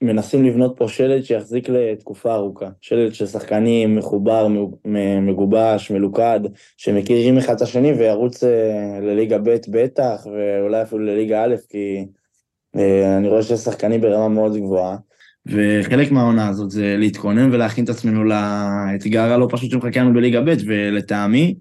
מנסים 0.01 0.45
לבנות 0.45 0.73
פה 0.77 0.87
שלד 0.87 1.23
שיחזיק 1.23 1.69
לתקופה 1.69 2.33
ארוכה. 2.33 2.69
שלד 2.81 3.13
של 3.13 3.25
שחקנים 3.25 3.95
מחובר, 3.95 4.47
מגובש, 5.21 5.91
מלוכד, 5.91 6.39
שמכירים 6.77 7.37
אחד 7.37 7.55
את 7.55 7.61
השני 7.61 7.91
וירוץ 7.91 8.43
לליגה 9.01 9.37
ב' 9.37 9.55
בטח, 9.69 10.25
ואולי 10.25 10.81
אפילו 10.81 11.01
לליגה 11.05 11.43
א', 11.43 11.55
כי 11.69 12.05
אני 13.17 13.27
רואה 13.27 13.43
שיש 13.43 13.59
שחקנים 13.59 14.01
ברמה 14.01 14.27
מאוד 14.27 14.57
גבוהה. 14.57 14.97
וחלק 15.45 16.11
מהעונה 16.11 16.47
הזאת 16.47 16.71
זה 16.71 16.95
להתכונן 16.97 17.53
ולהכין 17.53 17.83
את 17.83 17.89
עצמנו 17.89 18.23
לאתגר 18.23 19.33
הלא 19.33 19.47
פשוט 19.51 19.71
שמחכה 19.71 19.99
לנו 19.99 20.13
בליגה 20.13 20.41
ב', 20.41 20.53
ולטעמי, 20.65 21.55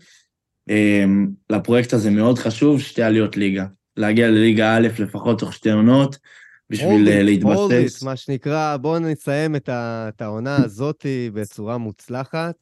לפרויקט 1.50 1.92
הזה 1.92 2.10
מאוד 2.10 2.38
חשוב 2.38 2.80
שתי 2.80 3.02
עליות 3.02 3.36
ליגה. 3.36 3.64
להגיע 3.96 4.28
לליגה 4.28 4.76
א' 4.76 4.88
לפחות 4.98 5.38
תוך 5.38 5.54
שתי 5.54 5.70
עונות, 5.70 6.18
בשביל 6.70 7.08
אה, 7.08 7.22
להתבסס. 7.22 7.56
אורביט, 7.56 8.02
מה 8.02 8.16
שנקרא, 8.16 8.76
בואו 8.76 8.98
נסיים 8.98 9.56
את 9.56 10.22
העונה 10.22 10.56
הזאת 10.64 11.06
בצורה 11.32 11.78
מוצלחת, 11.78 12.54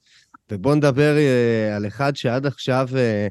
ובואו 0.51 0.75
נדבר 0.75 1.17
אה, 1.17 1.77
על 1.77 1.87
אחד 1.87 2.17
שעד 2.17 2.47
עכשיו 2.47 2.89
אה, 2.97 3.27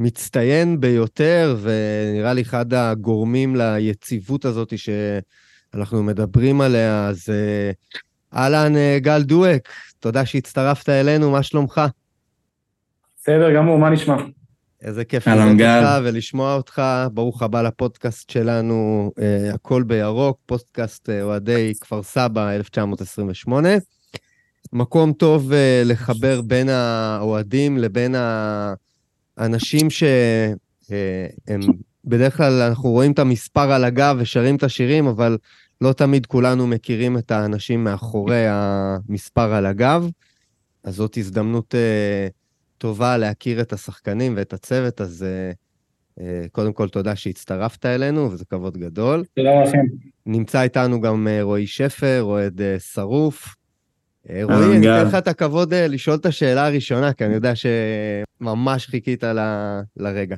מצטיין 0.00 0.80
ביותר, 0.80 1.56
ונראה 1.60 2.32
לי 2.32 2.42
אחד 2.42 2.74
הגורמים 2.74 3.56
ליציבות 3.56 4.44
הזאת 4.44 4.72
שאנחנו 4.78 6.02
מדברים 6.02 6.60
עליה, 6.60 7.06
אז 7.06 7.28
אהלן, 8.34 8.72
גל 8.98 9.22
דואק, 9.22 9.68
תודה 9.98 10.26
שהצטרפת 10.26 10.88
אלינו, 10.88 11.30
מה 11.30 11.42
שלומך? 11.42 11.80
בסדר 13.16 13.54
גמור, 13.54 13.78
מה 13.78 13.90
נשמע? 13.90 14.16
איזה 14.82 15.04
כיף 15.04 15.28
לראות 15.28 15.60
אותך 15.60 16.04
ולשמוע 16.04 16.54
אותך. 16.54 16.82
ברוך 17.12 17.42
הבא 17.42 17.62
לפודקאסט 17.62 18.30
שלנו, 18.30 19.10
uh, 19.18 19.54
הכל 19.54 19.82
בירוק, 19.82 20.38
פודקאסט 20.46 21.08
uh, 21.08 21.12
אוהדי 21.22 21.72
כפר 21.80 22.02
סבא 22.02 22.54
1928. 22.54 23.68
מקום 24.72 25.12
טוב 25.12 25.52
uh, 25.52 25.54
לחבר 25.84 26.40
בין 26.40 26.68
האוהדים 26.68 27.78
לבין 27.78 28.14
האנשים 29.38 29.90
שהם, 29.90 31.60
uh, 31.60 31.72
בדרך 32.04 32.36
כלל 32.36 32.62
אנחנו 32.62 32.90
רואים 32.90 33.12
את 33.12 33.18
המספר 33.18 33.72
על 33.72 33.84
הגב 33.84 34.16
ושרים 34.18 34.56
את 34.56 34.62
השירים, 34.62 35.06
אבל 35.06 35.38
לא 35.80 35.92
תמיד 35.92 36.26
כולנו 36.26 36.66
מכירים 36.66 37.18
את 37.18 37.30
האנשים 37.30 37.84
מאחורי 37.84 38.44
המספר 38.48 39.54
על 39.54 39.66
הגב. 39.66 40.08
אז 40.84 40.94
זאת 40.94 41.16
הזדמנות... 41.16 41.74
Uh, 41.74 42.38
טובה 42.78 43.16
להכיר 43.16 43.60
את 43.60 43.72
השחקנים 43.72 44.34
ואת 44.36 44.52
הצוות, 44.52 45.00
אז 45.00 45.26
uh, 45.26 46.18
uh, 46.18 46.22
קודם 46.52 46.72
כל 46.72 46.88
תודה 46.88 47.16
שהצטרפת 47.16 47.86
אלינו, 47.86 48.32
וזה 48.32 48.44
כבוד 48.44 48.78
גדול. 48.78 49.24
תודה 49.36 49.62
לכם. 49.62 49.86
נמצא 50.26 50.62
איתנו 50.62 51.00
גם 51.00 51.26
uh, 51.26 51.42
רועי 51.42 51.66
שפר, 51.66 52.22
אוהד 52.22 52.60
uh, 52.60 52.80
שרוף. 52.80 53.54
Uh, 54.26 54.30
רועי, 54.42 54.76
אני 54.76 54.78
אתן 54.78 55.06
לך 55.06 55.14
את 55.14 55.28
הכבוד 55.28 55.72
uh, 55.72 55.76
לשאול 55.76 56.16
את 56.16 56.26
השאלה 56.26 56.66
הראשונה, 56.66 57.12
כי 57.12 57.24
אני 57.24 57.34
יודע 57.34 57.52
שממש 57.54 58.86
חיכית 58.86 59.24
ל... 59.24 59.38
לרגע. 59.96 60.36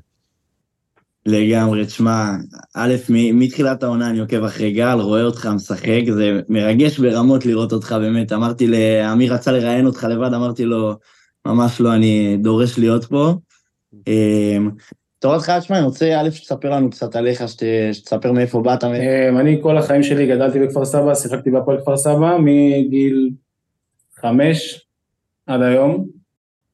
לגמרי, 1.26 1.86
תשמע, 1.86 2.30
א', 2.74 2.94
מתחילת 3.34 3.82
העונה 3.82 4.10
אני 4.10 4.18
עוקב 4.18 4.44
אחרי 4.44 4.72
גל, 4.72 4.98
רואה 5.00 5.22
אותך 5.22 5.46
משחק, 5.46 6.00
זה 6.14 6.40
מרגש 6.48 6.98
ברמות 6.98 7.46
לראות 7.46 7.72
אותך, 7.72 7.92
באמת. 7.92 8.32
אמרתי 8.32 8.66
לאמיר 8.66 9.34
רצה 9.34 9.52
לראיין 9.52 9.86
אותך 9.86 10.04
לבד, 10.04 10.34
אמרתי 10.34 10.64
לו, 10.64 10.96
ממש 11.46 11.80
לא, 11.80 11.94
אני 11.94 12.36
דורש 12.36 12.78
להיות 12.78 13.04
פה. 13.04 13.32
אמ, 14.06 14.70
תורת 15.18 15.36
אותך, 15.36 15.50
תשמע, 15.50 15.76
אני 15.76 15.86
רוצה 15.86 16.20
א', 16.20 16.30
שתספר 16.30 16.70
לנו 16.70 16.90
קצת 16.90 17.16
עליך, 17.16 17.44
שתספר 17.92 18.32
מאיפה 18.32 18.60
באת. 18.60 18.84
אמ, 18.84 19.38
אני 19.38 19.58
כל 19.62 19.78
החיים 19.78 20.02
שלי 20.02 20.26
גדלתי 20.26 20.58
בכפר 20.58 20.84
סבא, 20.84 21.14
שיחקתי 21.14 21.50
בהפועל 21.50 21.80
כפר 21.80 21.96
סבא 21.96 22.36
מגיל 22.38 23.30
חמש 24.14 24.86
עד 25.46 25.62
היום. 25.62 26.06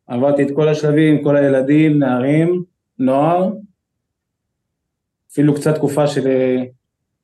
עברתי 0.07 0.43
את 0.43 0.49
כל 0.55 0.69
השלבים, 0.69 1.23
כל 1.23 1.37
הילדים, 1.37 1.99
נערים, 1.99 2.63
נוער. 2.99 3.51
אפילו 5.33 5.55
קצת 5.55 5.75
תקופה 5.75 6.07
של... 6.07 6.29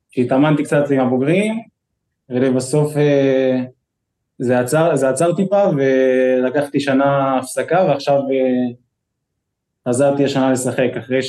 שהתאמנתי 0.09 0.63
קצת 0.63 0.91
עם 0.91 0.99
הבוגרים, 0.99 1.59
ולבסוף 2.29 2.97
אה, 2.97 3.63
זה 4.39 4.59
עצר, 4.59 4.95
זה 4.95 5.09
עצר 5.09 5.35
טיפה 5.35 5.63
ולקחתי 5.77 6.79
שנה 6.79 7.37
הפסקה 7.37 7.85
ועכשיו 7.87 8.15
אה, 8.15 8.71
חזרתי 9.89 10.25
השנה 10.25 10.51
לשחק 10.51 10.89
אחרי 10.97 11.19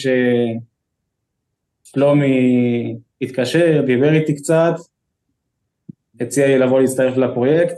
ששלומי 1.85 2.97
התקשר, 3.21 3.83
דיבר 3.87 4.13
איתי 4.13 4.35
קצת, 4.35 4.75
הציע 6.21 6.47
לי 6.47 6.59
לבוא 6.59 6.81
להצטרף 6.81 7.17
לפרויקט. 7.17 7.77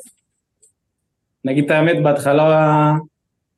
נגיד 1.44 1.64
את 1.64 1.70
האמת, 1.70 2.02
בהתחלה 2.02 2.92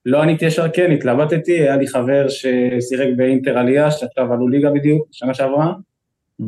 לא 0.07 0.23
עניתי 0.23 0.45
ישר 0.45 0.69
כן, 0.69 0.91
התלבטתי, 0.91 1.53
היה 1.53 1.77
לי 1.77 1.87
חבר 1.87 2.29
ששיחק 2.29 3.07
באינטר 3.17 3.59
עלייה, 3.59 3.91
שעכשיו 3.91 4.33
עלו 4.33 4.49
ליגה 4.49 4.71
בדיוק, 4.71 5.09
שנה 5.13 5.35
שעברה, 5.35 5.73
mm-hmm. 6.43 6.45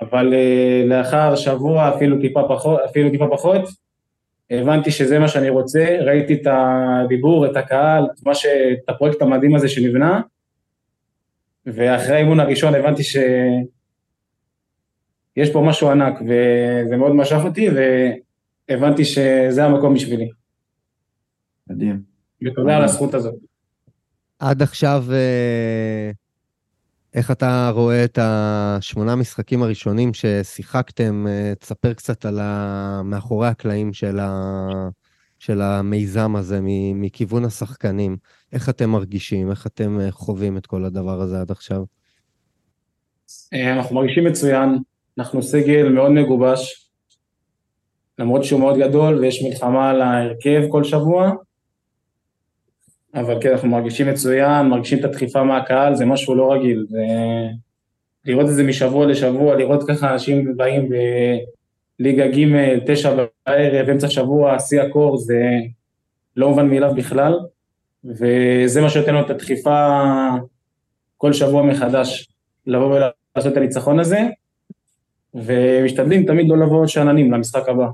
אבל 0.00 0.32
uh, 0.32 0.88
לאחר 0.88 1.36
שבוע, 1.36 1.96
אפילו 1.96 2.20
טיפה 2.20 2.42
פחות, 2.48 2.80
אפילו 2.90 3.10
טיפה 3.10 3.26
פחות, 3.32 3.60
הבנתי 4.50 4.90
שזה 4.90 5.18
מה 5.18 5.28
שאני 5.28 5.48
רוצה, 5.48 5.98
ראיתי 6.00 6.34
את 6.34 6.46
הדיבור, 6.46 7.46
את 7.46 7.56
הקהל, 7.56 8.04
את, 8.04 8.34
ש... 8.34 8.46
את 8.46 8.88
הפרויקט 8.88 9.22
המדהים 9.22 9.54
הזה 9.54 9.68
שנבנה, 9.68 10.20
ואחרי 11.66 12.14
האימון 12.14 12.40
הראשון 12.40 12.74
הבנתי 12.74 13.02
שיש 13.02 13.20
פה 15.52 15.62
משהו 15.66 15.90
ענק, 15.90 16.14
וזה 16.20 16.96
מאוד 16.96 17.14
משך 17.14 17.40
אותי, 17.44 17.68
והבנתי 18.68 19.04
שזה 19.04 19.64
המקום 19.64 19.94
בשבילי. 19.94 20.28
מדהים. 21.66 22.02
ותודה 22.46 22.76
על 22.76 22.84
הזכות 22.84 23.14
הזאת. 23.14 23.34
עד 24.38 24.62
עכשיו 24.62 25.04
אה, 25.12 26.10
איך 27.14 27.30
אתה 27.30 27.70
רואה 27.74 28.04
את 28.04 28.18
השמונה 28.22 29.16
משחקים 29.16 29.62
הראשונים 29.62 30.14
ששיחקתם? 30.14 31.26
אה, 31.28 31.52
תספר 31.58 31.92
קצת 31.92 32.24
על. 32.24 32.40
מאחורי 33.04 33.48
הקלעים 33.48 33.92
של, 33.92 34.18
ה... 34.18 34.68
של 35.38 35.60
המיזם 35.62 36.36
הזה 36.36 36.60
מכיוון 36.94 37.44
השחקנים. 37.44 38.16
איך 38.52 38.68
אתם 38.68 38.90
מרגישים? 38.90 39.50
איך 39.50 39.66
אתם 39.66 40.00
אה, 40.00 40.10
חווים 40.10 40.56
את 40.56 40.66
כל 40.66 40.84
הדבר 40.84 41.20
הזה 41.20 41.40
עד 41.40 41.50
עכשיו? 41.50 41.82
אה, 43.54 43.72
אנחנו 43.72 43.96
מרגישים 43.96 44.24
מצוין, 44.24 44.78
אנחנו 45.18 45.42
סגל 45.42 45.88
מאוד 45.88 46.10
מגובש, 46.10 46.90
למרות 48.18 48.44
שהוא 48.44 48.60
מאוד 48.60 48.78
גדול 48.78 49.18
ויש 49.18 49.42
מלחמה 49.42 49.90
על 49.90 50.00
ההרכב 50.00 50.62
כל 50.68 50.84
שבוע, 50.84 51.32
אבל 53.14 53.42
כן, 53.42 53.50
אנחנו 53.50 53.68
מרגישים 53.68 54.08
מצוין, 54.08 54.66
מרגישים 54.66 54.98
את 54.98 55.04
הדחיפה 55.04 55.42
מהקהל, 55.42 55.94
זה 55.94 56.04
משהו 56.04 56.34
לא 56.34 56.52
רגיל. 56.52 56.86
זה... 56.88 57.06
לראות 58.24 58.48
את 58.48 58.54
זה 58.54 58.62
משבוע 58.62 59.06
לשבוע, 59.06 59.56
לראות 59.56 59.88
ככה 59.88 60.12
אנשים 60.12 60.56
באים 60.56 60.88
בליגה 61.98 62.28
ג', 62.28 62.46
תשע 62.86 63.14
בערב, 63.46 63.88
אמצע 63.88 64.08
שבוע, 64.08 64.58
שיא 64.58 64.82
הקור, 64.82 65.16
זה 65.16 65.42
לא 66.36 66.48
מובן 66.48 66.68
מאליו 66.68 66.94
בכלל, 66.94 67.38
וזה 68.04 68.80
מה 68.80 68.90
שנותן 68.90 69.14
לנו 69.14 69.24
את 69.24 69.30
הדחיפה 69.30 69.98
כל 71.16 71.32
שבוע 71.32 71.62
מחדש, 71.62 72.28
לבוא 72.66 72.86
ולעשות 72.86 73.52
את 73.52 73.56
הניצחון 73.56 74.00
הזה, 74.00 74.20
ומשתדלים 75.34 76.26
תמיד 76.26 76.48
לא 76.48 76.58
לבוא 76.58 76.86
שאננים 76.86 77.32
למשחק 77.32 77.68
הבא. 77.68 77.86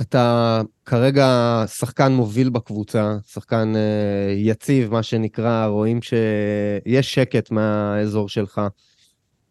אתה 0.00 0.60
כרגע 0.84 1.64
שחקן 1.66 2.12
מוביל 2.12 2.48
בקבוצה, 2.48 3.16
שחקן 3.26 3.72
uh, 3.74 4.30
יציב, 4.36 4.92
מה 4.92 5.02
שנקרא, 5.02 5.66
רואים 5.66 6.00
שיש 6.02 7.14
שקט 7.14 7.50
מהאזור 7.50 8.28
שלך. 8.28 8.60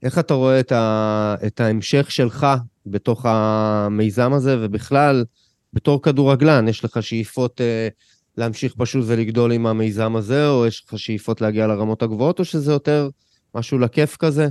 איך 0.03 0.19
אתה 0.19 0.33
רואה 0.33 0.59
את, 0.59 0.71
ה, 0.71 1.35
את 1.47 1.59
ההמשך 1.59 2.11
שלך 2.11 2.47
בתוך 2.85 3.25
המיזם 3.25 4.33
הזה, 4.33 4.57
ובכלל, 4.61 5.25
בתור 5.73 6.01
כדורגלן, 6.01 6.67
יש 6.67 6.85
לך 6.85 7.03
שאיפות 7.03 7.61
uh, 7.61 7.93
להמשיך 8.37 8.73
פשוט 8.77 9.03
ולגדול 9.07 9.51
עם 9.51 9.65
המיזם 9.65 10.15
הזה, 10.15 10.49
או 10.49 10.67
יש 10.67 10.83
לך 10.87 10.99
שאיפות 10.99 11.41
להגיע 11.41 11.67
לרמות 11.67 12.03
הגבוהות, 12.03 12.39
או 12.39 12.45
שזה 12.45 12.71
יותר 12.71 13.09
משהו 13.55 13.79
לכיף 13.79 14.17
כזה? 14.17 14.47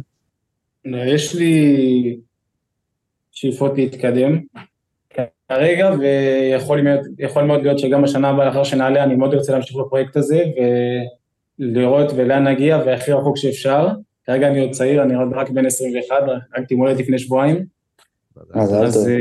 יש 0.84 1.34
לי 1.34 2.16
שאיפות 3.32 3.72
להתקדם. 3.76 4.38
כרגע, 5.48 5.90
ויכול 5.98 7.44
מאוד, 7.44 7.62
להיות 7.62 7.78
שגם 7.78 8.02
בשנה 8.02 8.28
הבאה, 8.28 8.46
לאחר 8.46 8.64
שנעלה, 8.64 9.04
אני 9.04 9.14
מאוד 9.14 9.34
רוצה 9.34 9.52
להמשיך 9.52 9.76
בפרויקט 9.76 10.16
הזה, 10.16 10.44
ולראות 11.58 12.12
ולאן 12.16 12.48
נגיע, 12.48 12.78
והכי 12.86 13.12
רחוק 13.12 13.36
שאפשר. 13.36 13.88
כרגע 14.24 14.48
אני 14.48 14.60
עוד 14.60 14.70
צעיר, 14.70 15.02
אני 15.02 15.14
עוד 15.14 15.28
רק 15.32 15.50
בן 15.50 15.66
21, 15.66 16.16
רק 16.56 16.64
תימולד 16.68 16.98
לפני 16.98 17.18
שבועיים. 17.18 17.64
אז 18.54 19.08
אה, 19.08 19.16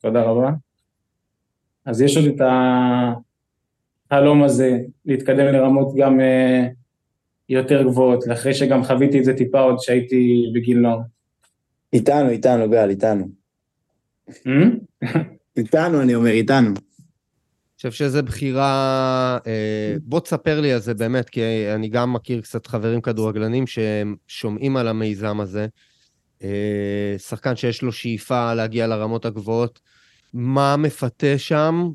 תודה 0.00 0.22
רבה. 0.22 0.50
אז 1.86 2.00
יש 2.00 2.16
עוד 2.16 2.26
את 2.26 2.40
החלום 4.10 4.42
הזה, 4.42 4.78
להתקדם 5.06 5.46
לרמות 5.46 5.94
גם 5.96 6.20
אה, 6.20 6.66
יותר 7.48 7.82
גבוהות, 7.82 8.24
אחרי 8.32 8.54
שגם 8.54 8.84
חוויתי 8.84 9.18
את 9.18 9.24
זה 9.24 9.36
טיפה 9.36 9.60
עוד 9.60 9.76
כשהייתי 9.80 10.50
בגיל 10.54 10.78
נוער. 10.78 10.98
איתנו, 11.92 12.28
איתנו, 12.28 12.70
גל, 12.70 12.90
איתנו. 12.90 13.41
Hmm? 14.32 15.06
איתנו, 15.56 16.02
אני 16.02 16.14
אומר, 16.14 16.30
איתנו. 16.30 16.68
אני 16.68 17.90
חושב 17.90 18.04
שזו 18.04 18.22
בחירה... 18.22 19.38
אה, 19.46 19.94
בוא 20.02 20.20
תספר 20.20 20.60
לי 20.60 20.72
על 20.72 20.80
זה 20.80 20.94
באמת, 20.94 21.28
כי 21.28 21.42
אני 21.74 21.88
גם 21.88 22.12
מכיר 22.12 22.40
קצת 22.40 22.66
חברים 22.66 23.00
כדורגלנים 23.00 23.64
ששומעים 23.66 24.76
על 24.76 24.88
המיזם 24.88 25.40
הזה. 25.40 25.66
אה, 26.42 27.14
שחקן 27.18 27.56
שיש 27.56 27.82
לו 27.82 27.92
שאיפה 27.92 28.54
להגיע 28.54 28.86
לרמות 28.86 29.24
הגבוהות. 29.24 29.80
מה 30.34 30.76
מפתה 30.76 31.38
שם? 31.38 31.90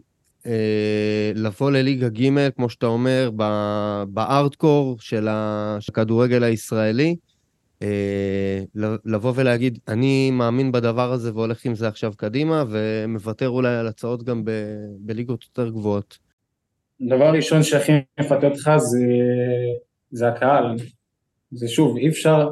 אה, 0.45 1.31
לבוא 1.35 1.71
לליגה 1.71 2.09
ג', 2.09 2.49
כמו 2.49 2.69
שאתה 2.69 2.85
אומר, 2.85 3.29
ב- 3.35 4.03
בארדקור 4.07 4.97
של 4.99 5.27
הכדורגל 5.29 6.43
הישראלי, 6.43 7.15
אה, 7.81 8.59
לבוא 9.05 9.33
ולהגיד, 9.35 9.79
אני 9.87 10.31
מאמין 10.31 10.71
בדבר 10.71 11.11
הזה 11.11 11.33
והולך 11.33 11.65
עם 11.65 11.75
זה 11.75 11.87
עכשיו 11.87 12.13
קדימה, 12.17 12.63
ומוותר 12.69 13.49
אולי 13.49 13.75
על 13.75 13.87
הצעות 13.87 14.23
גם 14.23 14.45
ב- 14.45 14.85
בליגות 14.99 15.43
יותר 15.43 15.69
גבוהות. 15.69 16.17
דבר 17.01 17.29
ראשון 17.33 17.63
שהכי 17.63 17.91
מפתה 18.19 18.47
אותך 18.47 18.71
זה, 18.77 19.05
זה 20.11 20.27
הקהל. 20.27 20.75
זה 21.51 21.67
שוב, 21.67 21.97
אי 21.97 22.09
אפשר, 22.09 22.49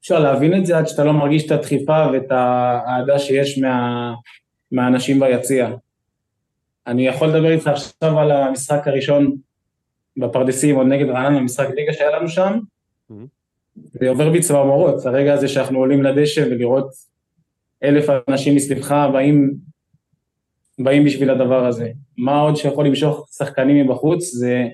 אפשר 0.00 0.18
להבין 0.18 0.56
את 0.56 0.66
זה 0.66 0.78
עד 0.78 0.86
שאתה 0.86 1.04
לא 1.04 1.12
מרגיש 1.12 1.46
את 1.46 1.50
הדחיפה 1.50 2.06
ואת 2.12 2.30
האהדה 2.30 3.18
שיש 3.18 3.58
מה, 3.58 4.14
מהאנשים 4.72 5.20
ביציע. 5.20 5.70
אני 6.86 7.06
יכול 7.06 7.28
לדבר 7.28 7.50
איתך 7.50 7.66
עכשיו 7.66 8.18
על 8.18 8.30
המשחק 8.30 8.88
הראשון 8.88 9.36
בפרדסים, 10.16 10.76
עוד 10.76 10.86
נגד 10.86 11.08
רעננה, 11.08 11.40
משחק 11.40 11.68
ליגה 11.74 11.92
שהיה 11.92 12.18
לנו 12.18 12.28
שם. 12.28 12.58
Mhm. 13.10 13.41
זה 13.76 14.08
עובר 14.08 14.30
בי 14.30 14.40
צמרמורות, 14.40 15.06
הרגע 15.06 15.34
הזה 15.34 15.48
שאנחנו 15.48 15.78
עולים 15.78 16.02
לדשא 16.02 16.40
ולראות 16.40 16.88
אלף 17.84 18.06
אנשים 18.28 18.56
מסביבך 18.56 18.94
באים, 19.12 19.54
באים 20.78 21.04
בשביל 21.04 21.30
הדבר 21.30 21.66
הזה. 21.66 21.90
מה 22.18 22.40
עוד 22.40 22.56
שיכול 22.56 22.86
למשוך 22.86 23.28
שחקנים 23.36 23.86
מבחוץ 23.86 24.32
זה 24.32 24.68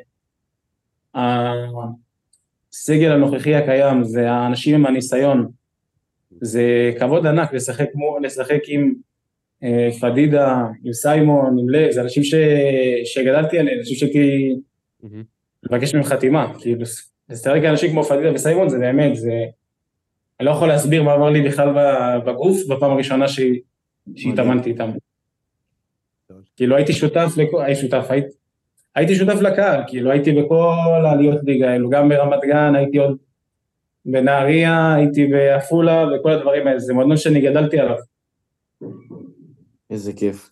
הסגל 1.14 3.12
הנוכחי 3.12 3.54
הקיים, 3.54 4.04
זה 4.04 4.30
האנשים 4.30 4.74
עם 4.74 4.86
הניסיון. 4.86 5.48
זה 6.40 6.92
כבוד 6.98 7.26
ענק 7.26 7.52
לשחק, 7.52 7.86
כמו, 7.92 8.18
לשחק 8.18 8.60
עם 8.68 8.94
אה, 9.62 9.88
פדידה, 10.00 10.66
עם 10.84 10.92
סיימון, 10.92 11.58
עם 11.58 11.68
לב, 11.68 11.90
זה 11.90 12.00
אנשים 12.00 12.24
ש... 12.24 12.34
שגדלתי 13.04 13.58
עליהם, 13.58 13.78
אנשים 13.78 13.96
שהייתי 13.96 14.54
מהמם. 15.02 15.22
מבקש 15.66 15.94
מהם 15.94 16.04
חתימה, 16.04 16.52
כאילו, 16.60 16.84
לשחק 17.30 17.60
אנשים 17.70 17.90
כמו 17.90 18.04
פדידה 18.04 18.32
וסיימון 18.34 18.68
זה 18.68 18.78
באמת, 18.78 19.16
זה... 19.16 19.32
אני 20.40 20.46
לא 20.46 20.50
יכול 20.50 20.68
להסביר 20.68 21.02
מה 21.02 21.12
עבר 21.12 21.30
לי 21.30 21.42
בכלל 21.42 21.68
בגוף 22.26 22.56
בפעם 22.68 22.90
הראשונה 22.92 23.24
שהתאמנתי 23.28 24.70
איתם. 24.70 24.90
כאילו 26.56 26.76
הייתי 26.76 26.92
שותף, 26.92 27.32
לכל- 27.36 27.62
הייתי 27.62 27.80
שותף, 27.80 28.06
הייתי, 28.10 28.28
הייתי 28.94 29.14
שותף 29.14 29.40
לקהל, 29.40 29.80
כאילו 29.86 30.10
הייתי 30.10 30.32
בכל 30.32 30.72
העליות 31.06 31.40
ליגה 31.44 31.70
האלו, 31.70 31.90
גם 31.90 32.08
ברמת 32.08 32.40
גן, 32.42 32.74
הייתי 32.74 32.98
עוד 32.98 33.16
בנהריה, 34.04 34.94
הייתי 34.94 35.26
בעפולה, 35.26 36.04
וכל 36.14 36.30
הדברים 36.30 36.66
האלה, 36.66 36.78
זה 36.78 36.94
מועדון 36.94 37.16
שאני 37.16 37.40
גדלתי 37.40 37.80
עליו. 37.80 37.96
איזה 39.90 40.12
כיף. 40.12 40.50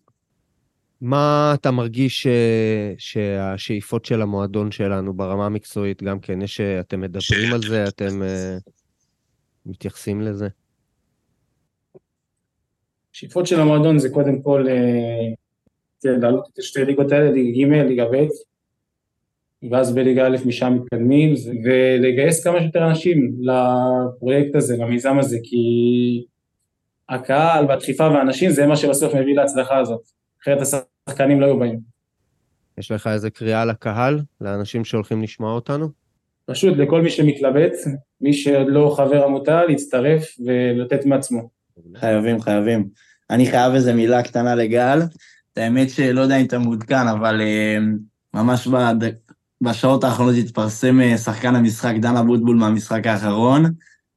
מה 1.00 1.52
אתה 1.54 1.70
מרגיש 1.70 2.26
אה, 2.26 2.92
שהשאיפות 2.98 4.04
של 4.04 4.22
המועדון 4.22 4.70
שלנו 4.70 5.14
ברמה 5.14 5.46
המקצועית 5.46 6.02
גם 6.02 6.20
כן, 6.20 6.42
יש, 6.42 6.60
אה, 6.60 6.80
אתם 6.80 7.00
מדברים 7.00 7.52
על 7.52 7.62
זה, 7.68 7.84
אתם 7.88 8.22
אה, 8.22 8.56
מתייחסים 9.66 10.20
לזה? 10.20 10.48
השאיפות 13.14 13.46
של 13.46 13.60
המועדון 13.60 13.98
זה 13.98 14.10
קודם 14.10 14.42
כל 14.42 14.66
אה, 14.68 15.34
כן, 16.02 16.20
לעלות 16.20 16.48
את 16.48 16.62
שתי 16.62 16.80
הליגות 16.80 17.12
האלה, 17.12 17.30
ליגה 17.30 17.68
ג', 17.68 17.88
ליגה 17.88 18.04
ב', 18.04 18.26
ואז 19.70 19.94
בליגה 19.94 20.26
א' 20.26 20.36
משם 20.46 20.78
מתקדמים, 20.80 21.34
ולגייס 21.64 22.44
כמה 22.44 22.60
שיותר 22.60 22.88
אנשים 22.88 23.32
לפרויקט 23.40 24.54
הזה, 24.54 24.76
למיזם 24.76 25.18
הזה, 25.18 25.38
כי 25.42 25.66
הקהל 27.08 27.66
והדחיפה 27.68 28.08
והאנשים 28.08 28.50
זה 28.50 28.66
מה 28.66 28.76
שבסוף 28.76 29.14
מביא 29.14 29.36
להצלחה 29.36 29.78
הזאת, 29.78 30.15
אחרת 30.46 30.62
השחקנים 31.06 31.40
לא 31.40 31.46
היו 31.46 31.58
באים. 31.58 31.80
יש 32.78 32.90
לך 32.90 33.06
איזה 33.06 33.30
קריאה 33.30 33.64
לקהל, 33.64 34.20
לאנשים 34.40 34.84
שהולכים 34.84 35.22
לשמוע 35.22 35.52
אותנו? 35.52 35.88
פשוט 36.46 36.76
לכל 36.76 37.02
מי 37.02 37.10
שמתלבט, 37.10 37.72
מי 38.20 38.32
שעוד 38.32 38.66
לא 38.68 38.94
חבר 38.96 39.24
עמותה, 39.24 39.64
להצטרף 39.64 40.24
ולתת 40.46 41.06
מעצמו. 41.06 41.48
חייבים, 41.96 42.40
חייבים. 42.40 42.88
אני 43.30 43.50
חייב 43.50 43.74
איזה 43.74 43.94
מילה 43.94 44.22
קטנה 44.22 44.54
לגל. 44.54 45.02
את 45.52 45.58
האמת 45.58 45.90
שלא 45.90 46.20
יודע 46.20 46.36
אם 46.36 46.46
אתה 46.46 46.58
מעודכן, 46.58 47.08
אבל 47.08 47.40
אה, 47.40 47.78
ממש 48.34 48.66
בד... 48.66 49.10
בשעות 49.60 50.04
האחרונות 50.04 50.34
התפרסם 50.38 51.00
אה, 51.00 51.18
שחקן 51.18 51.54
המשחק, 51.54 51.94
דן 52.00 52.16
אבוטבול 52.16 52.56
מהמשחק 52.56 53.06
האחרון. 53.06 53.64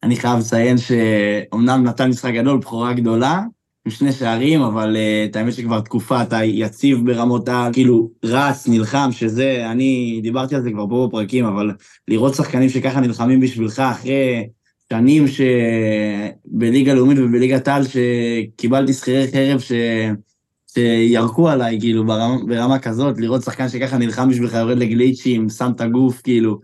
אני 0.03 0.15
חייב 0.15 0.39
לציין 0.39 0.77
שאומנם 0.77 1.83
נתן 1.83 2.09
משחק 2.09 2.33
גדול, 2.33 2.59
בכורה 2.59 2.93
גדולה, 2.93 3.41
עם 3.85 3.91
שני 3.91 4.11
שערים, 4.11 4.61
אבל 4.61 4.95
אה, 4.97 5.25
את 5.29 5.35
האמת 5.35 5.53
שכבר 5.53 5.79
תקופה 5.79 6.21
אתה 6.21 6.43
יציב 6.43 7.05
ברמות 7.05 7.49
ה... 7.49 7.69
כאילו, 7.73 8.11
רץ, 8.23 8.67
נלחם, 8.67 9.09
שזה, 9.11 9.71
אני 9.71 10.19
דיברתי 10.23 10.55
על 10.55 10.61
זה 10.61 10.71
כבר 10.71 10.85
פה 10.89 11.07
בפרקים, 11.07 11.45
אבל 11.45 11.71
לראות 12.07 12.35
שחקנים 12.35 12.69
שככה 12.69 12.99
נלחמים 12.99 13.39
בשבילך 13.39 13.79
אחרי 13.79 14.47
שנים 14.93 15.25
שבליגה 15.27 16.93
לאומית 16.93 17.17
ובליגת 17.19 17.67
העל 17.67 17.83
שקיבלתי 17.85 18.93
שכירי 18.93 19.27
חרב 19.31 19.59
ש... 19.59 19.71
שירקו 20.73 21.49
עליי, 21.49 21.79
כאילו, 21.79 22.05
ברמה, 22.05 22.35
ברמה 22.47 22.79
כזאת, 22.79 23.17
לראות 23.17 23.43
שחקן 23.43 23.69
שככה 23.69 23.97
נלחם 23.97 24.29
בשבילך, 24.29 24.53
יורד 24.53 24.77
לגליצ'ים, 24.77 25.49
שם 25.49 25.71
את 25.75 25.81
הגוף, 25.81 26.21
כאילו, 26.21 26.59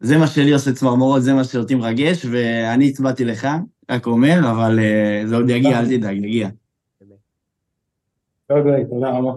זה 0.00 0.18
מה 0.18 0.26
שלי 0.26 0.52
עושה 0.52 0.72
צמרמורות, 0.72 1.22
זה 1.22 1.34
מה 1.34 1.44
שאותי 1.44 1.74
מרגש, 1.74 2.26
ואני 2.30 2.88
הצבעתי 2.88 3.24
לך, 3.24 3.48
רק 3.90 4.06
אומר, 4.06 4.38
אבל 4.50 4.78
uh, 4.78 5.26
זה 5.26 5.36
עוד 5.36 5.50
יגיע, 5.50 5.80
אל 5.80 5.86
תדאג, 5.86 6.16
יגיע. 6.16 6.48
יודע, 8.50 8.84
תודה 8.90 9.10
רבה. 9.10 9.32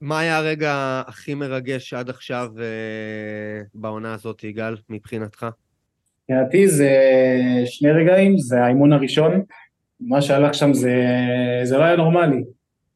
מה 0.00 0.20
היה 0.20 0.38
הרגע 0.38 1.02
הכי 1.06 1.34
מרגש 1.34 1.94
עד 1.94 2.10
עכשיו 2.10 2.50
אה, 2.58 3.62
בעונה 3.74 4.14
הזאת, 4.14 4.44
יגאל, 4.44 4.76
מבחינתך? 4.88 5.46
מבחינתי 6.22 6.68
זה 6.68 6.90
שני 7.64 7.90
רגעים, 7.90 8.38
זה 8.38 8.64
האימון 8.64 8.92
הראשון, 8.92 9.42
מה 10.00 10.22
שהלך 10.22 10.54
שם 10.54 10.72
זה, 10.72 10.94
זה 11.64 11.76
לא 11.76 11.82
היה 11.82 11.96
נורמלי, 11.96 12.44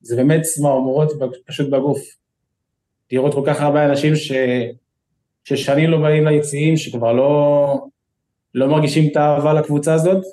זה 0.00 0.16
באמת 0.16 0.42
צמרמורות 0.42 1.12
פשוט 1.46 1.70
בגוף. 1.70 2.00
לראות 3.12 3.34
כל 3.34 3.42
כך 3.46 3.60
הרבה 3.60 3.86
אנשים 3.86 4.16
ש, 4.16 4.32
ששנים 5.44 5.90
לא 5.90 5.98
באים 5.98 6.26
ליציעים, 6.26 6.76
שכבר 6.76 7.12
לא, 7.12 7.86
לא 8.54 8.68
מרגישים 8.68 9.10
את 9.12 9.16
האהבה 9.16 9.52
לקבוצה 9.52 9.94
הזאת, 9.94 10.24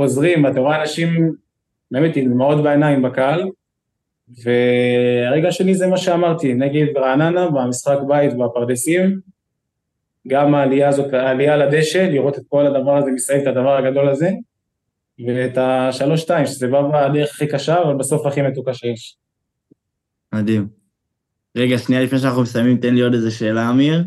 חוזרים, 0.00 0.44
ואתה 0.44 0.60
רואה 0.60 0.80
אנשים 0.82 1.32
באמת 1.90 2.16
עם 2.16 2.30
דמעות 2.30 2.62
בעיניים 2.62 3.02
בקהל, 3.02 3.50
והרגע 4.44 5.48
השני 5.48 5.74
זה 5.74 5.86
מה 5.86 5.96
שאמרתי, 5.96 6.54
נגד 6.54 6.96
רעננה 6.96 7.50
במשחק 7.50 7.98
בית 8.08 8.32
בפרדסים, 8.38 9.20
גם 10.28 10.54
העלייה 10.54 10.88
הזאת, 10.88 11.12
העלייה 11.12 11.56
לדשא, 11.56 11.98
לראות 11.98 12.38
את 12.38 12.42
כל 12.48 12.66
הדבר 12.66 12.96
הזה, 12.96 13.10
מסיים 13.10 13.42
את 13.42 13.46
הדבר 13.46 13.76
הגדול 13.76 14.08
הזה, 14.08 14.30
ואת 15.26 15.58
השלוש-שתיים, 15.58 16.46
שזה 16.46 16.68
בא 16.68 16.82
בדרך 16.82 17.30
הכי 17.30 17.46
קשה, 17.46 17.82
אבל 17.82 17.94
בסוף 17.94 18.26
הכי 18.26 18.42
מתוקה 18.42 18.74
שיש. 18.74 19.16
מדהים. 20.34 20.68
רגע, 21.56 21.78
שנייה 21.78 22.02
לפני 22.02 22.18
שאנחנו 22.18 22.42
מסיימים, 22.42 22.76
תן 22.76 22.94
לי 22.94 23.00
עוד 23.00 23.14
איזה 23.14 23.30
שאלה, 23.30 23.70
אמיר. 23.70 24.04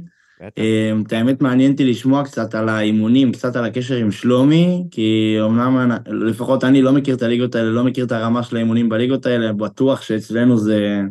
אמ, 0.57 1.03
את 1.07 1.13
האמת 1.13 1.41
מעניין 1.41 1.71
אותי 1.71 1.85
לשמוע 1.85 2.23
קצת 2.23 2.55
על 2.55 2.69
האימונים, 2.69 3.31
קצת 3.31 3.55
על 3.55 3.65
הקשר 3.65 3.95
עם 3.95 4.11
שלומי, 4.11 4.83
כי 4.91 5.37
אמנם 5.45 5.91
לפחות 6.07 6.63
אני 6.63 6.81
לא 6.81 6.91
מכיר 6.91 7.15
את 7.15 7.21
הליגות 7.21 7.55
האלה, 7.55 7.69
לא 7.69 7.83
מכיר 7.83 8.05
את 8.05 8.11
הרמה 8.11 8.43
של 8.43 8.55
האימונים 8.55 8.89
בליגות 8.89 9.25
האלה, 9.25 9.53
בטוח 9.53 10.01
שאצלנו 10.01 10.57
זה 10.57 11.01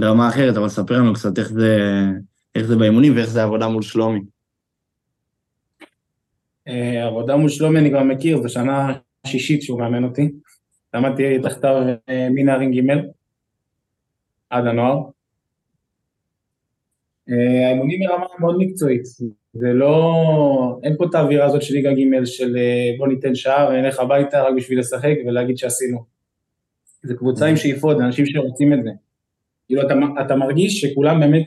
רמה 0.00 0.28
אחרת, 0.28 0.56
אבל 0.56 0.68
ספר 0.68 0.98
לנו 0.98 1.14
קצת 1.14 1.38
איך 1.38 1.48
זה, 1.48 1.78
איך 2.54 2.66
זה 2.66 2.76
באימונים 2.76 3.16
ואיך 3.16 3.28
זה 3.28 3.42
עבודה 3.42 3.68
מול 3.68 3.82
שלומי. 3.82 4.20
אה, 6.68 7.06
עבודה 7.06 7.36
מול 7.36 7.48
שלומי 7.48 7.78
אני 7.78 7.90
כבר 7.90 8.02
מכיר, 8.02 8.42
זו 8.42 8.48
שנה 8.48 8.92
שישית 9.26 9.62
שהוא 9.62 9.80
מאמן 9.80 10.04
אותי. 10.04 10.30
למדתי 10.94 11.38
תחתיו 11.42 11.74
אה, 12.08 12.28
מנערים 12.30 12.72
ג' 12.72 12.96
עד 14.50 14.66
הנוער. 14.66 15.15
אה, 17.30 17.66
האימונים 17.66 18.00
ברמה 18.08 18.26
מאוד 18.38 18.56
מקצועית, 18.58 19.04
זה 19.52 19.72
לא, 19.72 20.80
אין 20.82 20.96
פה 20.96 21.04
את 21.04 21.14
האווירה 21.14 21.46
הזאת 21.46 21.62
של 21.62 21.74
ליגה 21.74 21.90
ג' 21.92 22.24
של 22.24 22.56
אה, 22.56 22.90
בוא 22.98 23.08
ניתן 23.08 23.34
שעה 23.34 23.68
ונלך 23.68 24.00
הביתה 24.00 24.42
רק 24.42 24.54
בשביל 24.56 24.78
לשחק 24.78 25.14
ולהגיד 25.26 25.58
שעשינו. 25.58 26.04
זה 27.02 27.14
קבוצה 27.14 27.46
עם 27.46 27.56
שאיפות, 27.56 27.96
אנשים 28.00 28.26
שרוצים 28.26 28.72
את 28.72 28.78
זה. 28.82 28.90
כאילו 29.66 29.82
אתה, 29.82 29.94
אתה 30.26 30.36
מרגיש 30.36 30.80
שכולם 30.80 31.20
באמת 31.20 31.44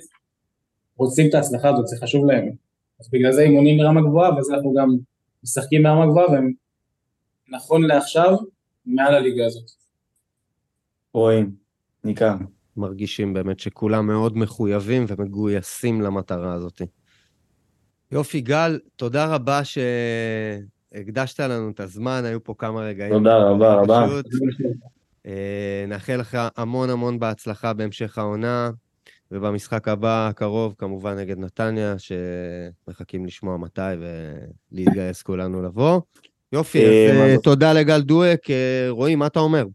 רוצים 0.97 1.29
את 1.29 1.33
ההצלחה 1.33 1.69
הזאת, 1.69 1.87
זה 1.87 1.97
חשוב 1.97 2.25
להם. 2.25 2.49
אז 2.99 3.09
בגלל 3.11 3.31
זה 3.31 3.41
אימונים 3.41 3.77
ברמה 3.77 4.01
גבוהה, 4.01 4.35
ואז 4.35 4.51
אנחנו 4.51 4.73
גם 4.73 4.97
משחקים 5.43 5.83
ברמה 5.83 6.05
גבוהה, 6.05 6.31
והם 6.31 6.53
נכון 7.49 7.83
לעכשיו, 7.83 8.37
מעל 8.85 9.15
הליגה 9.15 9.45
הזאת. 9.45 9.71
רואים, 11.13 11.51
ניכר. 12.03 12.35
מרגישים 12.79 13.33
באמת 13.33 13.59
שכולם 13.59 14.07
מאוד 14.07 14.37
מחויבים 14.37 15.05
ומגויסים 15.07 16.01
למטרה 16.01 16.53
הזאת. 16.53 16.81
יופי, 18.11 18.41
גל, 18.41 18.79
תודה 18.95 19.35
רבה 19.35 19.61
שהקדשת 20.93 21.39
לנו 21.39 21.69
את 21.69 21.79
הזמן, 21.79 22.21
היו 22.25 22.43
פה 22.43 22.53
כמה 22.57 22.81
רגעים. 22.81 23.13
תודה 23.13 23.37
רבה 23.37 23.73
רבה. 23.73 24.07
אה, 25.25 25.85
נאחל 25.87 26.15
לך 26.15 26.37
המון 26.57 26.89
המון 26.89 27.19
בהצלחה 27.19 27.73
בהמשך 27.73 28.17
העונה, 28.17 28.69
ובמשחק 29.31 29.87
הבא 29.87 30.27
הקרוב, 30.27 30.75
כמובן 30.77 31.17
נגד 31.17 31.39
נתניה, 31.39 31.95
שמחכים 31.97 33.25
לשמוע 33.25 33.57
מתי 33.57 33.81
ולהתגייס 34.71 35.21
כולנו 35.21 35.61
לבוא. 35.61 36.01
יופי, 36.53 36.85
אז 36.85 36.91
אה, 36.91 37.19
מה 37.19 37.25
אה? 37.25 37.35
תודה 37.43 37.73
לגל 37.73 38.01
דואק. 38.01 38.47
רועי, 38.89 39.15
מה 39.15 39.27
אתה 39.27 39.39
אומר? 39.39 39.65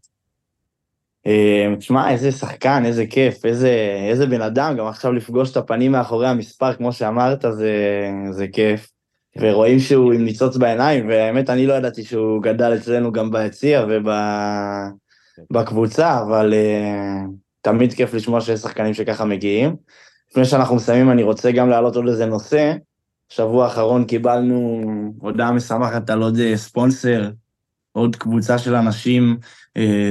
אה, 1.27 1.75
תשמע, 1.79 2.11
איזה 2.11 2.31
שחקן, 2.31 2.83
איזה 2.85 3.05
כיף, 3.05 3.45
איזה, 3.45 3.97
איזה 4.09 4.25
בן 4.25 4.41
אדם, 4.41 4.75
גם 4.77 4.87
עכשיו 4.87 5.13
לפגוש 5.13 5.51
את 5.51 5.57
הפנים 5.57 5.91
מאחורי 5.91 6.27
המספר, 6.27 6.73
כמו 6.73 6.93
שאמרת, 6.93 7.45
זה, 7.51 7.73
זה 8.31 8.47
כיף. 8.47 8.91
ורואים 9.37 9.79
שהוא 9.79 10.13
עם 10.13 10.25
ניצוץ 10.25 10.57
בעיניים, 10.57 11.07
והאמת, 11.09 11.49
אני 11.49 11.67
לא 11.67 11.73
ידעתי 11.73 12.03
שהוא 12.03 12.43
גדל 12.43 12.75
אצלנו 12.75 13.11
גם 13.11 13.31
ביציע 13.31 13.85
ובקבוצה, 15.49 16.21
אבל 16.21 16.53
uh, 16.53 17.29
תמיד 17.61 17.93
כיף 17.93 18.13
לשמוע 18.13 18.41
שיש 18.41 18.59
שחקנים 18.59 18.93
שככה 18.93 19.25
מגיעים. 19.25 19.75
לפני 20.31 20.45
שאנחנו 20.45 20.75
מסיימים, 20.75 21.11
אני 21.11 21.23
רוצה 21.23 21.51
גם 21.51 21.69
להעלות 21.69 21.95
עוד 21.95 22.07
איזה 22.07 22.25
נושא. 22.25 22.73
שבוע 23.29 23.65
האחרון 23.65 24.05
קיבלנו 24.05 24.83
הודעה 25.19 25.51
משמחת 25.51 26.09
על 26.09 26.21
עוד 26.21 26.39
אה, 26.39 26.57
ספונסר, 26.57 27.29
עוד 27.91 28.15
קבוצה 28.15 28.57
של 28.57 28.75
אנשים, 28.75 29.37
אה, 29.41 29.47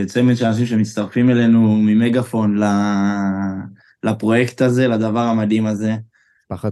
צמד 0.07 0.35
של 0.35 0.45
אנשים 0.45 0.67
שמצטרפים 0.67 1.31
אלינו 1.31 1.77
ממגפון 1.77 2.63
ל- 2.63 2.65
לפרויקט 4.05 4.63
הזה, 4.63 4.89
לדבר 4.89 5.21
המדהים 5.21 5.67
הזה. 5.67 5.95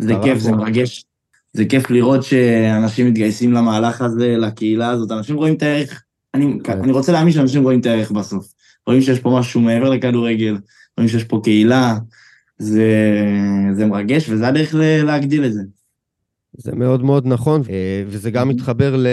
זה 0.00 0.14
כיף, 0.22 0.38
זה. 0.38 0.52
מרגש. 0.52 1.05
זה 1.52 1.64
כיף 1.64 1.90
לראות 1.90 2.22
שאנשים 2.22 3.07
מתגייסים 3.07 3.52
למהלך 3.52 4.00
הזה, 4.00 4.37
לקהילה 4.38 4.90
הזאת. 4.90 5.12
אנשים 5.12 5.37
רואים 5.37 5.55
את 5.55 5.62
הערך, 5.62 6.02
אני, 6.35 6.59
כן. 6.64 6.78
אני 6.83 6.92
רוצה 6.92 7.12
להאמין 7.12 7.33
שאנשים 7.33 7.62
רואים 7.62 7.81
את 7.81 7.87
הערך 7.87 8.11
בסוף. 8.11 8.52
רואים 8.87 9.02
שיש 9.02 9.20
פה 9.20 9.37
משהו 9.38 9.61
מעבר 9.61 9.90
לכדורגל, 9.90 10.59
רואים 10.98 11.09
שיש 11.09 11.24
פה 11.24 11.40
קהילה, 11.44 11.98
זה, 12.59 12.90
זה 13.72 13.87
מרגש, 13.87 14.28
וזה 14.28 14.48
הדרך 14.48 14.74
להגדיל 15.05 15.44
את 15.44 15.52
זה. 15.52 15.62
זה 16.53 16.75
מאוד 16.75 17.03
מאוד 17.03 17.27
נכון, 17.27 17.62
אה, 17.71 18.03
וזה 18.07 18.31
גם. 18.31 18.49
מתחבר 18.49 18.97
ל, 18.97 19.07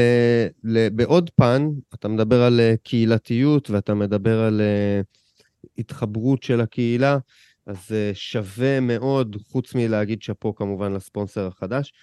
ל, 0.64 0.90
בעוד 0.90 1.30
פן, 1.36 1.70
אתה 1.94 2.08
מדבר 2.08 2.42
על 2.42 2.60
אה, 2.60 2.74
קהילתיות 2.84 3.70
ואתה 3.70 3.94
מדבר 3.94 4.40
על 4.40 4.62
אה, 4.62 5.02
התחברות 5.78 6.44
של 6.44 6.62
הקהילה, 6.62 7.18
אז 7.66 7.78
אה, 7.92 8.12
שווה 8.14 8.80
מאוד, 8.80 9.38
חוץ 9.48 9.76
מלהגיד 9.76 10.22
שאפו 10.22 10.56
כמובן 10.56 10.94
לספונסר 10.94 11.48
החדש, 11.48 11.94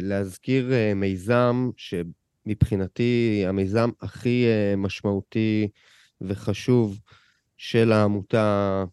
להזכיר 0.00 0.72
מיזם 0.96 1.70
שמבחינתי 1.76 3.44
המיזם 3.46 3.90
הכי 4.00 4.46
משמעותי 4.76 5.68
וחשוב 6.20 7.00
של 7.56 7.92
העמותה 7.92 8.84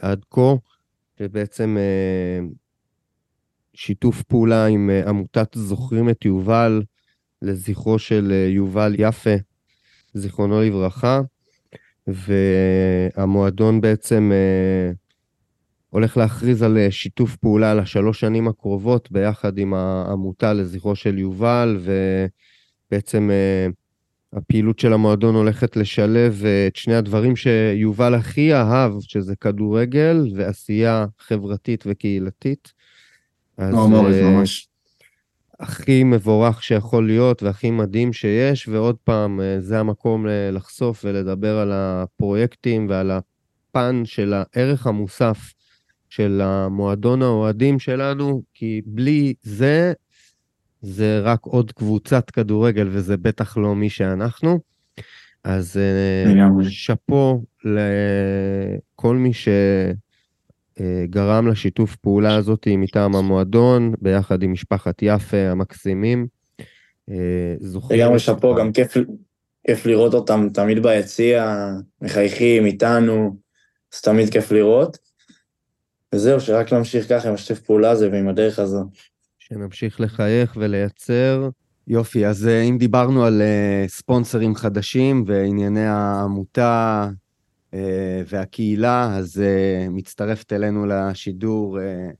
עד 0.00 0.24
כה, 0.30 0.54
שבעצם 1.18 1.76
אה, 1.78 2.46
שיתוף 3.80 4.22
פעולה 4.22 4.66
עם 4.66 4.90
אה, 4.90 5.08
עמותת 5.08 5.48
זוכרים 5.54 6.10
את 6.10 6.24
יובל, 6.24 6.82
לזכרו 7.42 7.98
של 7.98 8.32
אה, 8.32 8.48
יובל 8.50 8.94
יפה, 8.98 9.34
זיכרונו 10.14 10.62
לברכה, 10.62 11.20
והמועדון 12.06 13.80
בעצם 13.80 14.32
אה, 14.34 14.92
הולך 15.90 16.16
להכריז 16.16 16.62
על 16.62 16.78
שיתוף 16.90 17.36
פעולה 17.36 17.74
לשלוש 17.74 18.20
שנים 18.20 18.48
הקרובות 18.48 19.12
ביחד 19.12 19.58
עם 19.58 19.74
העמותה 19.74 20.52
לזכרו 20.52 20.96
של 20.96 21.18
יובל, 21.18 21.80
ובעצם 22.90 23.30
הפעילות 24.32 24.78
של 24.78 24.92
המועדון 24.92 25.34
הולכת 25.34 25.76
לשלב 25.76 26.42
את 26.68 26.76
שני 26.76 26.94
הדברים 26.94 27.36
שיובל 27.36 28.14
הכי 28.14 28.54
אהב, 28.54 28.92
שזה 29.00 29.36
כדורגל 29.36 30.26
ועשייה 30.36 31.06
חברתית 31.18 31.84
וקהילתית. 31.86 32.77
אז 33.58 33.74
ממש, 33.74 34.14
אה, 34.14 34.30
ממש. 34.30 34.68
הכי 35.60 36.04
מבורך 36.04 36.62
שיכול 36.62 37.06
להיות 37.06 37.42
והכי 37.42 37.70
מדהים 37.70 38.12
שיש, 38.12 38.68
ועוד 38.68 38.96
פעם, 39.04 39.40
אה, 39.40 39.60
זה 39.60 39.80
המקום 39.80 40.26
ל- 40.26 40.50
לחשוף 40.56 41.04
ולדבר 41.04 41.58
על 41.58 41.70
הפרויקטים 41.72 42.86
ועל 42.88 43.10
הפן 43.10 44.02
של 44.04 44.34
הערך 44.36 44.86
המוסף 44.86 45.52
של 46.08 46.40
המועדון 46.44 47.22
האוהדים 47.22 47.78
שלנו, 47.78 48.42
כי 48.54 48.80
בלי 48.86 49.34
זה, 49.42 49.92
זה 50.82 51.20
רק 51.20 51.44
עוד 51.44 51.72
קבוצת 51.72 52.30
כדורגל, 52.30 52.88
וזה 52.90 53.16
בטח 53.16 53.56
לא 53.56 53.74
מי 53.74 53.90
שאנחנו. 53.90 54.60
אז 55.44 55.76
אה. 55.76 56.70
שאפו 56.70 57.44
לכל 57.64 59.16
מי 59.16 59.30
שגרם 60.78 61.48
לשיתוף 61.48 61.96
פעולה 61.96 62.36
הזאת 62.36 62.68
מטעם 62.70 63.16
המועדון, 63.16 63.94
ביחד 64.00 64.42
עם 64.42 64.52
משפחת 64.52 64.94
יפה 65.02 65.36
המקסימים. 65.36 66.26
אה, 67.10 67.54
זוכרים 67.60 68.00
לגמרי 68.00 68.18
שאפו, 68.18 68.54
גם 68.54 68.72
כיף, 68.72 68.96
כיף 69.66 69.86
לראות 69.86 70.14
אותם 70.14 70.48
תמיד 70.54 70.82
ביציע, 70.82 71.66
מחייכים 72.02 72.66
איתנו, 72.66 73.36
אז 73.94 74.00
תמיד 74.00 74.30
כיף 74.30 74.52
לראות. 74.52 74.98
וזהו, 76.14 76.40
שרק 76.40 76.72
נמשיך 76.72 77.08
ככה 77.08 77.28
עם 77.28 77.34
השתף 77.34 77.60
פעולה 77.60 77.90
הזה 77.90 78.10
ועם 78.12 78.28
הדרך 78.28 78.58
הזו. 78.58 78.84
שנמשיך 79.38 80.00
לחייך 80.00 80.56
ולייצר. 80.56 81.48
יופי, 81.88 82.26
אז 82.26 82.46
אה, 82.46 82.62
אם 82.62 82.78
דיברנו 82.78 83.24
על 83.24 83.42
אה, 83.42 83.84
ספונסרים 83.88 84.54
חדשים 84.54 85.24
וענייני 85.26 85.86
העמותה 85.86 87.04
אה, 87.04 87.10
והקהילה, 88.28 89.16
אז 89.16 89.40
אה, 89.40 89.88
מצטרפת 89.90 90.52
אלינו 90.52 90.86
לשידור 90.86 91.80
אה, 91.80 92.10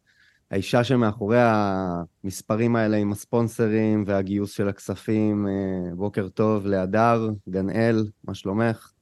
האישה 0.51 0.85
שמאחורי 0.85 1.39
המספרים 1.41 2.77
האלה 2.77 2.97
עם 2.97 3.13
הספונסרים 3.13 4.05
והגיוס 4.07 4.53
של 4.53 4.69
הכספים. 4.69 5.47
אה, 5.47 5.95
בוקר 5.95 6.29
טוב 6.29 6.67
להדר, 6.67 7.31
גנאל, 7.49 8.07
מה 8.25 8.35
שלומך? 8.35 8.93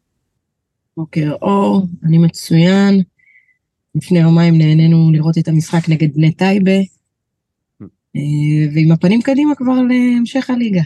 בוקר 0.96 1.32
אור, 1.42 1.86
אני 2.04 2.18
מצוין. 2.18 3.02
לפני 3.94 4.18
יומיים 4.18 4.58
נהנינו 4.58 5.12
לראות 5.12 5.38
את 5.38 5.48
המשחק 5.48 5.88
נגד 5.88 6.14
בני 6.14 6.32
טייבה, 6.32 6.78
אה, 8.16 8.74
ועם 8.74 8.92
הפנים 8.92 9.22
קדימה 9.22 9.54
כבר 9.54 9.82
להמשך 9.82 10.50
הליגה. 10.50 10.82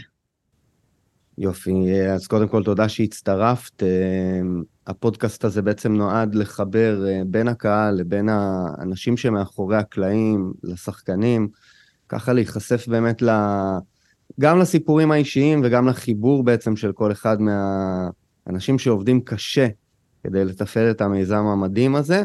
יופי, 1.37 2.01
אז 2.13 2.27
קודם 2.27 2.47
כל 2.47 2.63
תודה 2.63 2.89
שהצטרפת. 2.89 3.83
אה, 3.83 4.41
הפודקאסט 4.87 5.45
הזה 5.45 5.61
בעצם 5.61 5.93
נועד 5.93 6.35
לחבר 6.35 7.07
אה, 7.07 7.21
בין 7.27 7.47
הקהל 7.47 7.95
לבין 7.95 8.29
האנשים 8.29 9.17
שמאחורי 9.17 9.77
הקלעים, 9.77 10.53
לשחקנים, 10.63 11.47
ככה 12.09 12.33
להיחשף 12.33 12.87
באמת 12.87 13.21
ל... 13.21 13.29
גם 14.39 14.59
לסיפורים 14.59 15.11
האישיים 15.11 15.61
וגם 15.63 15.87
לחיבור 15.87 16.43
בעצם 16.43 16.75
של 16.75 16.91
כל 16.91 17.11
אחד 17.11 17.37
מהאנשים 17.41 18.79
שעובדים 18.79 19.21
קשה 19.21 19.67
כדי 20.23 20.45
לתפעל 20.45 20.91
את 20.91 21.01
המיזם 21.01 21.45
המדהים 21.45 21.95
הזה. 21.95 22.23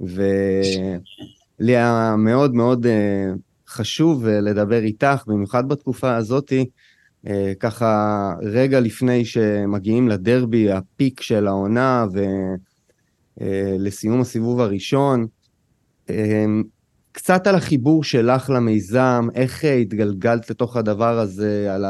ולי 0.00 1.76
היה 1.76 2.14
מאוד 2.18 2.54
מאוד 2.54 2.86
אה, 2.86 3.32
חשוב 3.68 4.26
לדבר 4.26 4.82
איתך, 4.82 5.24
במיוחד 5.26 5.68
בתקופה 5.68 6.16
הזאתי, 6.16 6.66
ככה 7.60 8.32
רגע 8.42 8.80
לפני 8.80 9.24
שמגיעים 9.24 10.08
לדרבי, 10.08 10.72
הפיק 10.72 11.20
של 11.20 11.46
העונה 11.46 12.06
ולסיום 13.36 14.20
הסיבוב 14.20 14.60
הראשון. 14.60 15.26
אה, 16.10 16.44
קצת 17.12 17.46
על 17.46 17.54
החיבור 17.54 18.04
שלך 18.04 18.50
למיזם, 18.50 19.26
איך 19.34 19.64
אה, 19.64 19.74
התגלגלת 19.74 20.50
לתוך 20.50 20.76
הדבר 20.76 21.18
הזה, 21.18 21.74
על 21.74 21.84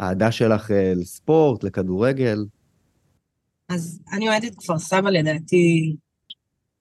האהדה 0.00 0.32
שלך 0.32 0.70
אה, 0.70 0.92
לספורט, 0.96 1.64
לכדורגל. 1.64 2.44
אז 3.68 4.00
אני 4.12 4.28
אוהדת 4.28 4.54
כפר 4.58 4.78
סבא 4.78 5.10
לדעתי 5.10 5.96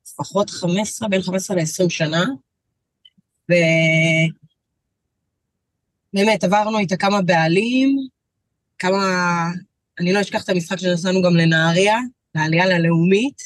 לפחות 0.08 0.50
15, 0.50 1.10
בין 1.10 1.22
15 1.22 1.58
ל-20 1.58 1.90
שנה, 1.90 2.26
ובאמת 6.16 6.44
עברנו 6.44 6.80
איתה 6.80 6.98
כמה 6.98 7.22
בעלים, 7.22 7.98
כמה, 8.80 8.98
אני 10.00 10.14
לא 10.14 10.22
אשכח 10.22 10.44
את 10.44 10.50
המשחק 10.50 10.80
שנסענו 10.80 11.22
גם 11.22 11.36
לנהריה, 11.36 12.00
לעלייה 12.36 12.66
ללאומית. 12.66 13.42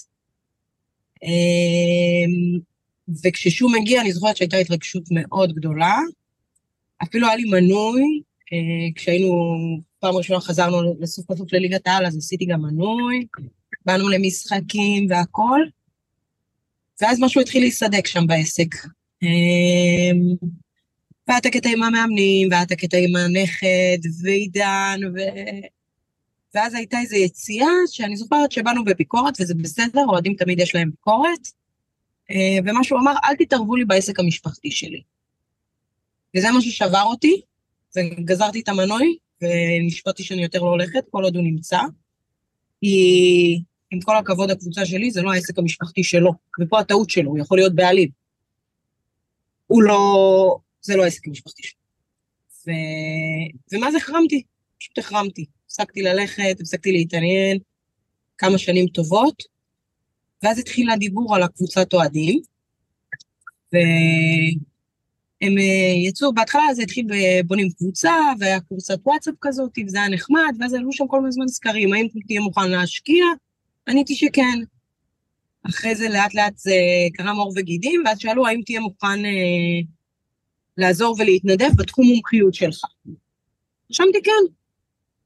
אמ, 1.23 2.60
וכששום 3.23 3.75
הגיע, 3.75 4.01
אני 4.01 4.12
זוכרת 4.12 4.38
שהייתה 4.38 4.58
התרגשות 4.58 5.03
מאוד 5.12 5.53
גדולה. 5.53 5.97
אפילו 7.03 7.27
היה 7.27 7.36
לי 7.36 7.43
מנוי, 7.43 8.21
אה, 8.53 8.91
כשהיינו, 8.95 9.34
פעם 9.99 10.15
ראשונה 10.15 10.39
חזרנו 10.39 10.95
לסוף 10.99 11.32
בסוף 11.32 11.53
לליגת 11.53 11.88
העל, 11.88 12.05
אז 12.05 12.17
עשיתי 12.17 12.45
גם 12.45 12.62
מנוי, 12.62 13.25
באנו 13.86 14.10
למשחקים 14.10 15.08
והכל, 15.10 15.60
ואז 17.01 17.19
משהו 17.21 17.41
התחיל 17.41 17.62
להיסדק 17.62 18.08
שם 18.08 18.27
בעסק. 18.27 18.75
אה, 19.23 20.12
והיה 21.30 21.39
את 21.39 21.46
הקטע 21.46 21.70
עם 21.70 21.84
המאמנים, 21.84 22.48
והיה 22.52 22.63
את 22.63 22.72
הקטע 22.72 22.98
עם 22.98 23.15
הנכד, 23.15 24.10
ועידן, 24.24 25.00
ו... 25.15 25.20
ואז 26.56 26.74
הייתה 26.74 27.00
איזו 27.00 27.15
יציאה 27.15 27.68
שאני 27.88 28.18
זוכרת 28.18 28.52
שבאנו 28.52 28.86
בביקורת, 28.86 29.34
וזה 29.39 29.54
בסדר, 29.56 30.06
אוהדים 30.10 30.34
תמיד 30.34 30.60
יש 30.60 30.76
להם 30.76 30.89
ביקורת, 30.92 31.48
אה, 32.32 32.58
ומה 32.65 32.84
שהוא 32.84 33.00
אמר, 33.00 33.13
אל 33.24 33.36
תתערבו 33.36 33.76
לי 33.76 33.86
בעסק 33.86 34.20
המשפחתי 34.20 34.72
שלי. 34.72 35.02
וזה 36.38 36.52
מה 36.52 36.62
ששבר 36.62 37.04
אותי, 37.04 37.42
וגזרתי 37.98 38.60
את 38.60 38.70
המנוי, 38.70 39.18
ונשפטתי 39.42 40.24
שאני 40.24 40.44
יותר 40.44 40.60
לא 40.60 40.70
הולכת, 40.70 41.04
כל 41.10 41.24
עוד 41.24 41.36
הוא 41.36 41.44
נמצא. 41.44 41.80
כי 42.82 43.62
עם 43.92 44.02
כל 44.02 44.18
הכבוד 44.18 44.52
הקבוצה 44.52 44.86
שלי, 44.86 45.12
זה 45.12 45.22
לא 45.22 45.34
העסק 45.34 45.60
המשפחתי 45.60 46.04
שלו, 46.04 46.34
ופה 46.62 46.80
הטעות 46.80 47.10
שלו, 47.10 47.30
הוא 47.30 47.39
יכול 47.39 47.58
להיות 47.58 47.76
בעלים. 47.76 48.10
הוא 49.68 49.84
לא, 49.84 50.60
זה 50.89 50.95
לא 50.95 51.04
העסק 51.04 51.28
המשפחתי 51.28 51.63
שלו. 51.63 51.80
ו... 52.67 52.71
ומה 53.73 53.91
זה 53.91 53.97
החרמתי? 53.97 54.43
פשוט 54.80 54.97
החרמתי. 54.97 55.45
הפסקתי 55.65 56.02
ללכת, 56.02 56.56
הפסקתי 56.60 56.91
להתעניין 56.91 57.58
כמה 58.38 58.58
שנים 58.58 58.88
טובות, 58.88 59.43
ואז 60.43 60.60
התחיל 60.60 60.89
הדיבור 60.89 61.36
על 61.36 61.43
הקבוצת 61.43 61.93
אוהדים, 61.93 62.39
והם 63.73 65.58
אה, 65.58 66.08
יצאו, 66.08 66.34
בהתחלה 66.34 66.73
זה 66.73 66.82
התחיל 66.82 67.08
בבונים 67.10 67.69
קבוצה, 67.69 68.13
והיה 68.39 68.60
קבוצת 68.60 68.97
וואטסאפ 69.04 69.36
כזאת, 69.41 69.71
וזה 69.86 69.97
היה 69.97 70.10
נחמד, 70.10 70.54
ואז 70.60 70.73
עלו 70.73 70.93
שם 70.93 71.08
כל 71.08 71.21
הזמן 71.28 71.47
סקרים, 71.47 71.93
האם 71.93 72.08
תהיה 72.28 72.41
מוכן 72.41 72.71
להשקיע? 72.71 73.25
עניתי 73.88 74.15
שכן. 74.15 74.60
אחרי 75.69 75.95
זה 75.95 76.10
לאט 76.10 76.34
לאט 76.34 76.58
זה 76.58 76.75
קרם 77.13 77.38
עור 77.38 77.54
וגידים, 77.56 78.04
ואז 78.06 78.19
שאלו 78.19 78.47
האם 78.47 78.62
תהיה 78.65 78.80
מוכן 78.80 79.25
אה, 79.25 79.82
לעזור 80.80 81.15
ולהתנדב 81.20 81.70
בתחום 81.78 82.06
מומחיות 82.06 82.54
שלך. 82.54 82.84
רשמתי 83.92 84.22
כן. 84.24 84.54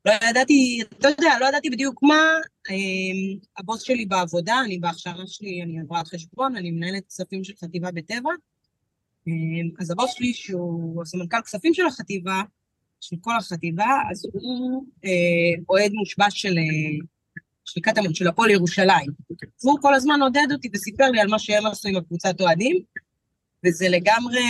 לא 0.06 0.14
ידעתי, 0.30 0.80
אתה 1.00 1.08
יודע, 1.08 1.40
לא 1.40 1.46
ידעתי 1.46 1.70
בדיוק 1.70 2.04
מה. 2.04 2.24
אה, 2.70 2.76
הבוס 3.58 3.82
שלי 3.82 4.06
בעבודה, 4.06 4.62
אני 4.66 4.80
בהכשרה 4.80 5.28
שלי, 5.28 5.64
אני 5.64 5.80
עברת 5.80 6.08
חשבון, 6.08 6.56
אני 6.56 6.72
מנהלת 6.72 7.08
כספים 7.08 7.44
של 7.44 7.54
חטיבה 7.62 7.92
בטבע. 7.92 8.30
אה, 9.28 9.34
אז 9.80 9.92
הבוס 9.92 10.12
שלי, 10.14 10.34
שהוא 10.34 11.02
הסמנכ"ל 11.02 11.42
כספים 11.42 11.74
של 11.74 11.86
החטיבה, 11.86 12.42
של 13.02 13.16
כל 13.22 13.38
החטיבה, 13.38 13.88
אז 14.12 14.26
הוא 14.34 14.86
אה, 15.06 15.10
אוהד 15.70 15.92
מושבע 15.94 16.30
של, 16.30 16.58
אה, 16.58 17.06
של 17.66 17.82
קטמון, 17.82 18.14
של 18.14 18.28
הפועל 18.28 18.50
ירושלים. 18.50 19.12
והוא 19.64 19.80
כל 19.82 19.94
הזמן 19.94 20.22
עודד 20.22 20.48
אותי 20.52 20.70
וסיפר 20.74 21.12
לי 21.12 21.20
על 21.20 21.28
מה 21.28 21.40
שהם 21.40 21.66
עשו 21.66 21.90
עם 21.90 21.96
הקבוצת 21.96 22.42
אוהדים, 22.42 22.78
וזה 23.66 23.90
לגמרי 23.90 24.44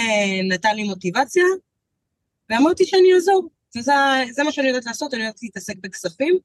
נתן 0.50 0.76
לי 0.76 0.84
מוטיבציה, 0.84 1.44
ואמרתי 2.50 2.86
שאני 2.86 3.14
אעזור. 3.16 3.50
וזה 3.78 4.44
מה 4.44 4.52
שאני 4.52 4.68
יודעת 4.68 4.86
לעשות, 4.86 5.14
אני 5.14 5.24
יודעת 5.24 5.44
להתעסק 5.44 5.76
בכספים. 5.82 6.38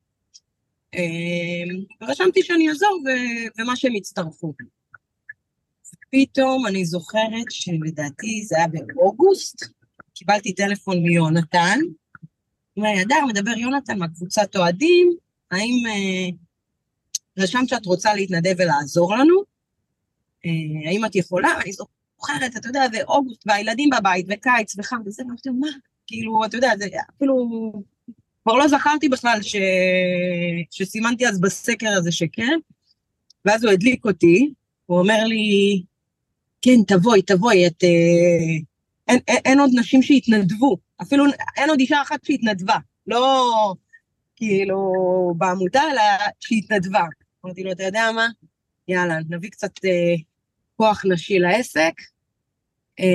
אמ, 0.94 1.84
ורשמתי 2.00 2.42
שאני 2.42 2.68
אעזור 2.68 3.02
ו- 3.06 3.60
ומה 3.62 3.76
שהם 3.76 3.96
יצטרפו. 3.96 4.52
פתאום 6.10 6.66
אני 6.66 6.84
זוכרת 6.84 7.50
שלדעתי 7.50 8.44
זה 8.44 8.56
היה 8.56 8.66
באוגוסט, 8.68 9.64
קיבלתי 10.14 10.54
טלפון 10.54 11.02
מיונתן, 11.02 11.78
אומר, 12.76 13.02
אדר, 13.02 13.26
מדבר 13.28 13.58
יונתן 13.58 13.98
מהקבוצת 13.98 14.56
אוהדים, 14.56 15.16
האם 15.50 15.74
אה, 15.86 16.28
רשמת 17.38 17.68
שאת 17.68 17.86
רוצה 17.86 18.14
להתנדב 18.14 18.54
ולעזור 18.58 19.16
לנו? 19.16 19.42
אה, 20.46 20.90
האם 20.90 21.04
את 21.04 21.16
יכולה? 21.16 21.48
אני 21.64 21.72
זוכרת, 21.72 21.97
אתה 22.56 22.68
יודע, 22.68 22.88
זה 22.92 23.02
אוגוסט, 23.02 23.42
והילדים 23.46 23.90
בבית, 23.98 24.26
וקיץ, 24.28 24.74
וחם, 24.78 24.96
וזה, 25.06 25.22
ואמרתי, 25.22 25.50
מה? 25.50 25.68
כאילו, 26.06 26.44
אתה 26.44 26.56
יודע, 26.56 26.72
זה 26.78 26.86
אפילו... 27.16 27.72
כבר 28.42 28.54
לא 28.54 28.68
זכרתי 28.68 29.08
בכלל 29.08 29.42
ש... 29.42 29.56
שסימנתי 30.70 31.28
אז 31.28 31.40
בסקר 31.40 31.88
הזה 31.88 32.12
שכן, 32.12 32.58
ואז 33.44 33.64
הוא 33.64 33.72
הדליק 33.72 34.04
אותי, 34.04 34.52
הוא 34.86 34.98
אומר 34.98 35.24
לי, 35.24 35.82
כן, 36.62 36.82
תבואי, 36.86 37.22
תבואי, 37.22 37.66
את... 37.66 37.84
אה, 37.84 37.88
אין, 39.08 39.18
אין, 39.28 39.38
אין 39.44 39.60
עוד 39.60 39.70
נשים 39.74 40.02
שהתנדבו, 40.02 40.76
אפילו 41.02 41.24
אין 41.56 41.70
עוד 41.70 41.80
אישה 41.80 42.02
אחת 42.02 42.24
שהתנדבה, 42.24 42.76
לא 43.06 43.74
כאילו 44.36 44.92
בעמותה, 45.36 45.82
אלא 45.92 46.02
שהתנדבה. 46.40 47.04
אמרתי 47.44 47.62
לו, 47.62 47.72
אתה 47.72 47.82
יודע 47.82 48.10
מה? 48.14 48.28
יאללה, 48.88 49.18
נביא 49.28 49.50
קצת 49.50 49.70
אה, 49.84 50.14
כוח 50.78 51.02
נשי 51.06 51.38
לעסק. 51.38 51.92
אה, 53.00 53.06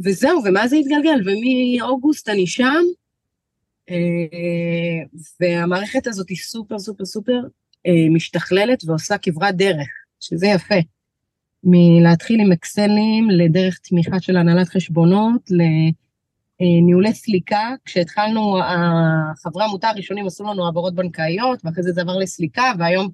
וזהו, 0.00 0.40
ומה 0.44 0.68
זה 0.68 0.76
התגלגל? 0.76 1.20
ומאוגוסט 1.24 2.28
אני 2.28 2.46
שם, 2.46 2.82
אה, 3.90 3.96
והמערכת 5.40 6.06
הזאת 6.06 6.28
היא 6.28 6.36
סופר 6.36 6.78
סופר 6.78 7.04
סופר 7.04 7.40
אה, 7.86 8.08
משתכללת 8.10 8.84
ועושה 8.86 9.18
כברת 9.18 9.56
דרך, 9.56 9.88
שזה 10.20 10.46
יפה. 10.46 10.74
מלהתחיל 11.64 12.40
עם 12.40 12.52
אקסלים 12.52 13.30
לדרך 13.30 13.78
תמיכה 13.78 14.20
של 14.20 14.36
הנהלת 14.36 14.68
חשבונות, 14.68 15.50
לניהולי 16.60 17.14
סליקה, 17.14 17.74
כשהתחלנו, 17.84 18.58
חברי 19.42 19.62
העמותה 19.62 19.88
הראשונים 19.88 20.26
עשו 20.26 20.44
לנו 20.44 20.64
העברות 20.64 20.94
בנקאיות, 20.94 21.60
ואחרי 21.64 21.82
זה 21.82 21.92
זה 21.92 22.00
עבר 22.00 22.16
לסליקה, 22.16 22.72
והיום 22.78 23.08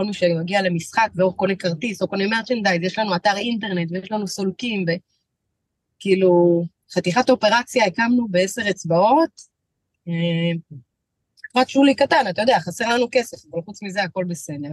כל 0.00 0.06
מי 0.06 0.12
שמגיע 0.12 0.62
למשחק 0.62 1.08
ואו 1.14 1.34
קונה 1.34 1.54
כרטיס 1.54 2.02
או 2.02 2.08
קונה 2.08 2.26
מרצ'נדייז, 2.26 2.82
יש 2.82 2.98
לנו 2.98 3.16
אתר 3.16 3.36
אינטרנט 3.36 3.92
ויש 3.92 4.12
לנו 4.12 4.26
סולקים, 4.26 4.84
כאילו, 5.98 6.64
חתיכת 6.94 7.30
אופרציה 7.30 7.84
הקמנו 7.86 8.28
בעשר 8.30 8.70
אצבעות, 8.70 9.30
אה, 10.08 11.62
שולי 11.68 11.94
קטן, 11.94 12.24
אתה 12.30 12.42
יודע, 12.42 12.58
חסר 12.60 12.94
לנו 12.94 13.06
כסף, 13.12 13.36
אבל 13.52 13.62
חוץ 13.62 13.82
מזה 13.82 14.02
הכל 14.02 14.24
בסדר. 14.24 14.70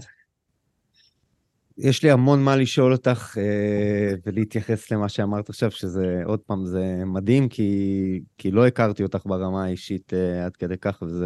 יש 1.78 2.04
לי 2.04 2.12
המון 2.12 2.44
מה 2.44 2.56
לשאול 2.56 2.92
אותך 2.92 3.38
אה, 3.38 4.14
ולהתייחס 4.26 4.92
למה 4.92 5.10
שאמרת 5.10 5.50
עכשיו, 5.50 5.72
שזה, 5.72 6.22
עוד 6.26 6.40
פעם, 6.40 6.66
זה 6.66 7.02
מדהים, 7.06 7.50
כי, 7.50 8.22
כי 8.38 8.52
לא 8.52 8.68
הכרתי 8.68 9.04
אותך 9.04 9.26
ברמה 9.26 9.66
האישית 9.66 10.14
אה, 10.14 10.46
עד 10.46 10.56
כדי 10.56 10.78
כך, 10.78 11.02
וזה 11.02 11.26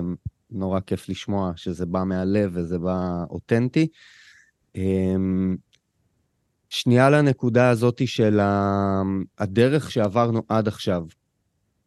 נורא 0.51 0.79
כיף 0.79 1.09
לשמוע 1.09 1.51
שזה 1.55 1.85
בא 1.85 2.03
מהלב 2.03 2.51
וזה 2.53 2.79
בא 2.79 3.23
אותנטי. 3.29 3.87
אה, 4.75 5.15
שנייה 6.69 7.09
לנקודה 7.09 7.69
הזאת 7.69 8.01
של 8.07 8.39
הדרך 9.37 9.91
שעברנו 9.91 10.41
עד 10.49 10.67
עכשיו. 10.67 11.03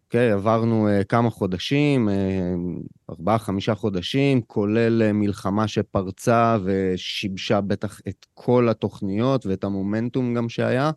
אוקיי, 0.07 0.31
okay, 0.31 0.35
עברנו 0.35 0.88
uh, 0.88 1.05
כמה 1.05 1.31
חודשים, 1.31 2.09
uh, 2.09 3.11
ארבעה, 3.11 3.38
חמישה 3.38 3.74
חודשים, 3.74 4.42
כולל 4.42 5.03
uh, 5.03 5.12
מלחמה 5.12 5.68
שפרצה 5.68 6.57
ושיבשה 6.64 7.61
בטח 7.61 8.00
את 8.09 8.27
כל 8.35 8.68
התוכניות 8.68 9.46
ואת 9.46 9.64
המומנטום 9.64 10.35
גם 10.35 10.48
שהיה. 10.48 10.90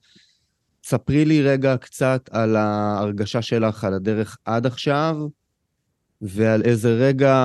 ספרי 0.83 1.25
לי 1.25 1.41
רגע 1.41 1.77
קצת 1.77 2.29
על 2.31 2.55
ההרגשה 2.55 3.41
שלך, 3.41 3.83
על 3.83 3.93
הדרך 3.93 4.37
עד 4.45 4.65
עכשיו, 4.65 5.17
ועל 6.21 6.61
איזה 6.61 6.93
רגע 6.93 7.35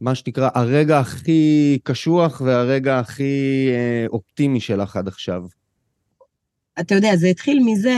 מה 0.00 0.14
שנקרא, 0.14 0.48
הרגע 0.54 0.98
הכי 0.98 1.78
קשוח 1.82 2.40
והרגע 2.40 2.98
הכי 2.98 3.68
אה, 3.72 4.06
אופטימי 4.08 4.60
שלך 4.60 4.96
עד 4.96 5.08
עכשיו? 5.08 5.42
אתה 6.80 6.94
יודע, 6.94 7.16
זה 7.16 7.26
התחיל 7.26 7.62
מזה, 7.64 7.96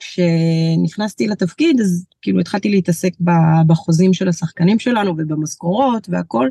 כשנכנסתי 0.00 1.26
לתפקיד, 1.26 1.80
אז 1.80 2.06
כאילו 2.22 2.40
התחלתי 2.40 2.68
להתעסק 2.68 3.12
בחוזים 3.66 4.12
של 4.12 4.28
השחקנים 4.28 4.78
שלנו 4.78 5.10
ובמשכורות 5.10 6.08
והכל, 6.08 6.48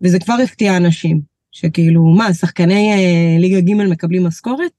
וזה 0.00 0.18
כבר 0.18 0.34
הפתיע 0.44 0.76
אנשים, 0.76 1.20
שכאילו, 1.52 2.04
מה, 2.04 2.34
שחקני 2.34 2.92
אה, 2.92 3.40
ליגה 3.40 3.60
ג' 3.60 3.74
מקבלים 3.74 4.26
משכורת? 4.26 4.72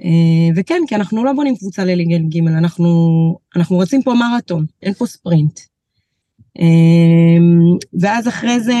אה, 0.00 0.48
וכן, 0.56 0.82
כי 0.88 0.94
אנחנו 0.94 1.24
לא 1.24 1.32
בונים 1.32 1.56
קבוצה 1.56 1.84
לליגה 1.84 2.18
ג', 2.18 2.48
אנחנו, 2.48 2.88
אנחנו 3.56 3.78
רצים 3.78 4.02
פה 4.02 4.14
מרתון, 4.14 4.66
אין 4.82 4.94
פה 4.94 5.06
ספרינט. 5.06 5.60
אמ, 6.58 7.76
ואז 8.00 8.28
אחרי 8.28 8.60
זה 8.60 8.72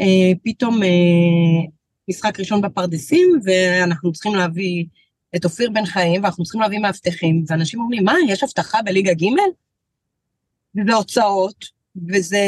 אה, 0.00 0.32
פתאום 0.44 0.82
אה, 0.82 1.68
משחק 2.08 2.40
ראשון 2.40 2.60
בפרדסים, 2.60 3.28
ואנחנו 3.44 4.12
צריכים 4.12 4.34
להביא 4.34 4.84
את 5.36 5.44
אופיר 5.44 5.70
בן 5.70 5.86
חיים, 5.86 6.22
ואנחנו 6.22 6.44
צריכים 6.44 6.60
להביא 6.60 6.78
מאבטחים, 6.78 7.44
ואנשים 7.48 7.80
אומרים, 7.80 8.04
מה, 8.04 8.14
יש 8.28 8.42
הבטחה 8.42 8.82
בליגה 8.82 9.14
ג'? 9.14 9.26
וזה 10.76 10.94
הוצאות, 10.94 11.64
וזה 12.08 12.38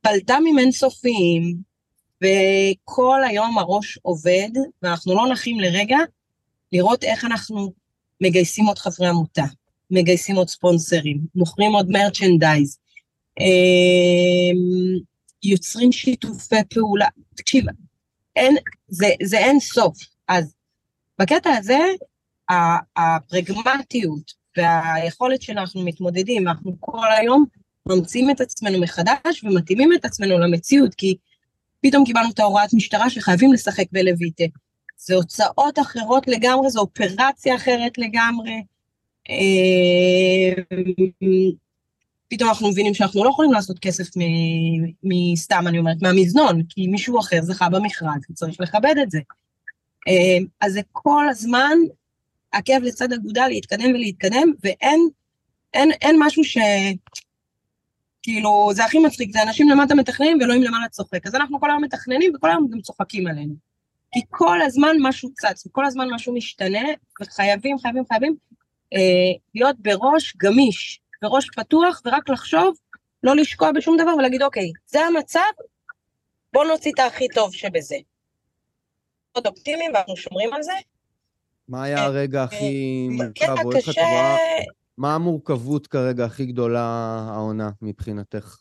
פלט"מים 0.00 0.58
אינסופיים, 0.58 1.54
וכל 2.16 3.24
היום 3.24 3.58
הראש 3.58 3.98
עובד, 4.02 4.50
ואנחנו 4.82 5.14
לא 5.14 5.28
נחים 5.32 5.60
לרגע 5.60 5.98
לראות 6.72 7.04
איך 7.04 7.24
אנחנו 7.24 7.72
מגייסים 8.20 8.66
עוד 8.66 8.78
חברי 8.78 9.08
עמותה, 9.08 9.44
מגייסים 9.90 10.36
עוד 10.36 10.48
ספונסרים, 10.48 11.20
מוכרים 11.34 11.72
עוד 11.72 11.90
מרצ'נדייז, 11.90 12.78
אמ, 13.40 14.98
יוצרים 15.42 15.92
שיתופי 15.92 16.56
פעולה. 16.74 17.08
תקשיב, 17.34 17.64
אין, 18.36 18.56
זה, 18.88 19.06
זה 19.22 19.38
אין 19.38 19.60
סוף. 19.60 19.98
אז 20.28 20.54
בקטע 21.18 21.50
הזה, 21.50 21.78
הפרגמטיות 22.96 24.32
והיכולת 24.56 25.42
שאנחנו 25.42 25.84
מתמודדים, 25.84 26.48
אנחנו 26.48 26.76
כל 26.80 27.12
היום 27.18 27.44
ממציאים 27.88 28.30
את 28.30 28.40
עצמנו 28.40 28.80
מחדש 28.80 29.44
ומתאימים 29.44 29.92
את 29.92 30.04
עצמנו 30.04 30.38
למציאות, 30.38 30.94
כי 30.94 31.16
פתאום 31.80 32.04
קיבלנו 32.04 32.30
את 32.30 32.38
ההוראת 32.38 32.74
משטרה 32.74 33.10
שחייבים 33.10 33.52
לשחק 33.52 33.84
בלויטה. 33.92 34.44
זה 35.04 35.14
הוצאות 35.14 35.78
אחרות 35.78 36.28
לגמרי, 36.28 36.70
זו 36.70 36.80
אופרציה 36.80 37.56
אחרת 37.56 37.98
לגמרי. 37.98 38.62
אה, 39.30 40.62
פתאום 42.28 42.48
אנחנו 42.48 42.68
מבינים 42.68 42.94
שאנחנו 42.94 43.24
לא 43.24 43.30
יכולים 43.30 43.52
לעשות 43.52 43.78
כסף 43.78 44.04
מסתם, 45.02 45.64
אני 45.66 45.78
אומרת, 45.78 46.02
מהמזנון, 46.02 46.62
כי 46.68 46.86
מישהו 46.86 47.20
אחר 47.20 47.42
זכה 47.42 47.68
במכרז, 47.68 48.22
וצריך 48.30 48.60
לכבד 48.60 48.94
את 49.02 49.10
זה. 49.10 49.20
אה, 50.08 50.38
אז 50.60 50.72
זה 50.72 50.80
כל 50.92 51.28
הזמן 51.30 51.78
עקב 52.52 52.82
לצד 52.82 53.12
אגודל 53.12 53.46
להתקדם 53.48 53.90
ולהתקדם, 53.94 54.52
ואין 54.64 55.08
אין, 55.74 55.90
אין 56.02 56.16
משהו 56.18 56.44
ש... 56.44 56.58
כאילו, 58.22 58.70
זה 58.74 58.84
הכי 58.84 58.98
מצחיק, 58.98 59.32
זה 59.32 59.42
אנשים 59.42 59.68
למטה 59.68 59.94
מתכננים 59.94 60.38
ואלוהים 60.40 60.62
למעלה 60.62 60.88
צוחק. 60.88 61.26
אז 61.26 61.34
אנחנו 61.34 61.60
כל 61.60 61.70
היום 61.70 61.84
מתכננים 61.84 62.32
וכל 62.36 62.50
היום 62.50 62.68
גם 62.70 62.80
צוחקים 62.80 63.26
עלינו. 63.26 63.71
כי 64.12 64.20
כל 64.30 64.62
הזמן 64.62 64.96
משהו 65.00 65.30
צץ, 65.34 65.66
וכל 65.66 65.84
הזמן 65.84 66.08
משהו 66.10 66.34
משתנה, 66.34 66.88
וחייבים, 67.22 67.78
חייבים, 67.78 68.04
חייבים 68.08 68.36
אה, 68.92 68.98
להיות 69.54 69.76
בראש 69.78 70.36
גמיש, 70.36 71.00
בראש 71.22 71.50
פתוח, 71.56 72.02
ורק 72.04 72.28
לחשוב, 72.28 72.76
לא 73.22 73.36
לשקוע 73.36 73.72
בשום 73.72 73.96
דבר 73.96 74.14
ולהגיד, 74.18 74.42
אוקיי, 74.42 74.72
זה 74.86 75.00
המצב, 75.00 75.40
בואו 76.52 76.68
נוציא 76.68 76.92
את 76.94 76.98
הכי 76.98 77.28
טוב 77.28 77.54
שבזה. 77.54 77.96
מאוד 79.34 79.46
אופטימיים 79.46 79.90
ואנחנו 79.94 80.16
שומרים 80.16 80.52
על 80.52 80.62
זה. 80.62 80.72
מה 81.68 81.82
היה 81.82 82.04
הרגע 82.04 82.42
הכי 82.44 83.08
מורכב, 83.10 83.54
או 83.64 83.72
איך 83.72 83.88
את 83.88 83.94
רואה, 83.98 84.36
מה 84.98 85.14
המורכבות 85.14 85.86
כרגע 85.86 86.24
הכי 86.24 86.46
גדולה 86.46 86.82
העונה 87.28 87.70
מבחינתך? 87.82 88.56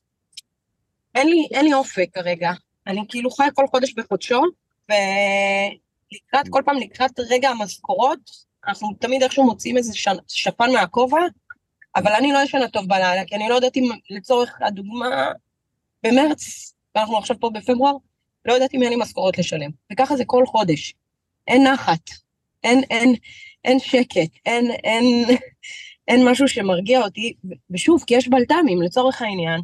אין 1.15 1.27
לי, 1.27 1.47
אין 1.51 1.65
לי 1.65 1.73
אופק 1.73 2.07
כרגע. 2.13 2.51
אני 2.87 3.01
כאילו 3.09 3.31
חיה 3.31 3.51
כל 3.51 3.65
חודש 3.67 3.93
בחודשו, 3.93 4.41
ולקראת, 4.89 6.49
כל 6.49 6.61
פעם 6.65 6.77
לקראת 6.77 7.19
רגע 7.19 7.49
המשכורות, 7.49 8.19
אנחנו 8.67 8.93
תמיד 8.99 9.23
איכשהו 9.23 9.45
מוצאים 9.45 9.77
איזה. 9.77 9.93
שפן 10.27 10.71
מהכובע, 10.73 11.21
אבל 11.95 12.11
אני 12.11 12.31
לא 12.31 12.39
ישנה 12.43 12.67
טוב 12.67 12.87
בלילה, 12.87 13.25
כי 13.25 13.35
אני 13.35 13.49
לא 13.49 13.55
יודעת 13.55 13.77
אם 13.77 13.89
לצורך 14.09 14.57
הדוגמה, 14.61 15.31
במרץ, 16.03 16.73
ואנחנו 16.95 17.17
עכשיו 17.17 17.39
פה 17.39 17.49
בפברואר, 17.49 17.93
לא 18.45 18.53
יודעת 18.53 18.73
אם 18.73 18.83
אין 18.83 18.89
לי 18.89 18.95
משכורות 18.95 19.37
לשלם. 19.37 19.71
וככה 19.91 20.17
זה 20.17 20.25
כל 20.25 20.45
חודש. 20.45 20.93
אין 21.47 21.67
נחת, 21.67 22.09
אין, 22.63 22.83
אין, 22.89 23.15
אין 23.65 23.79
שקט, 23.79 24.31
אין, 24.45 24.71
אין, 24.71 25.25
אין 26.07 26.29
משהו 26.29 26.47
שמרגיע 26.47 27.01
אותי, 27.01 27.33
ושוב, 27.69 28.03
כי 28.07 28.15
יש 28.15 28.27
בלת"מים, 28.27 28.81
לצורך 28.81 29.21
העניין, 29.21 29.61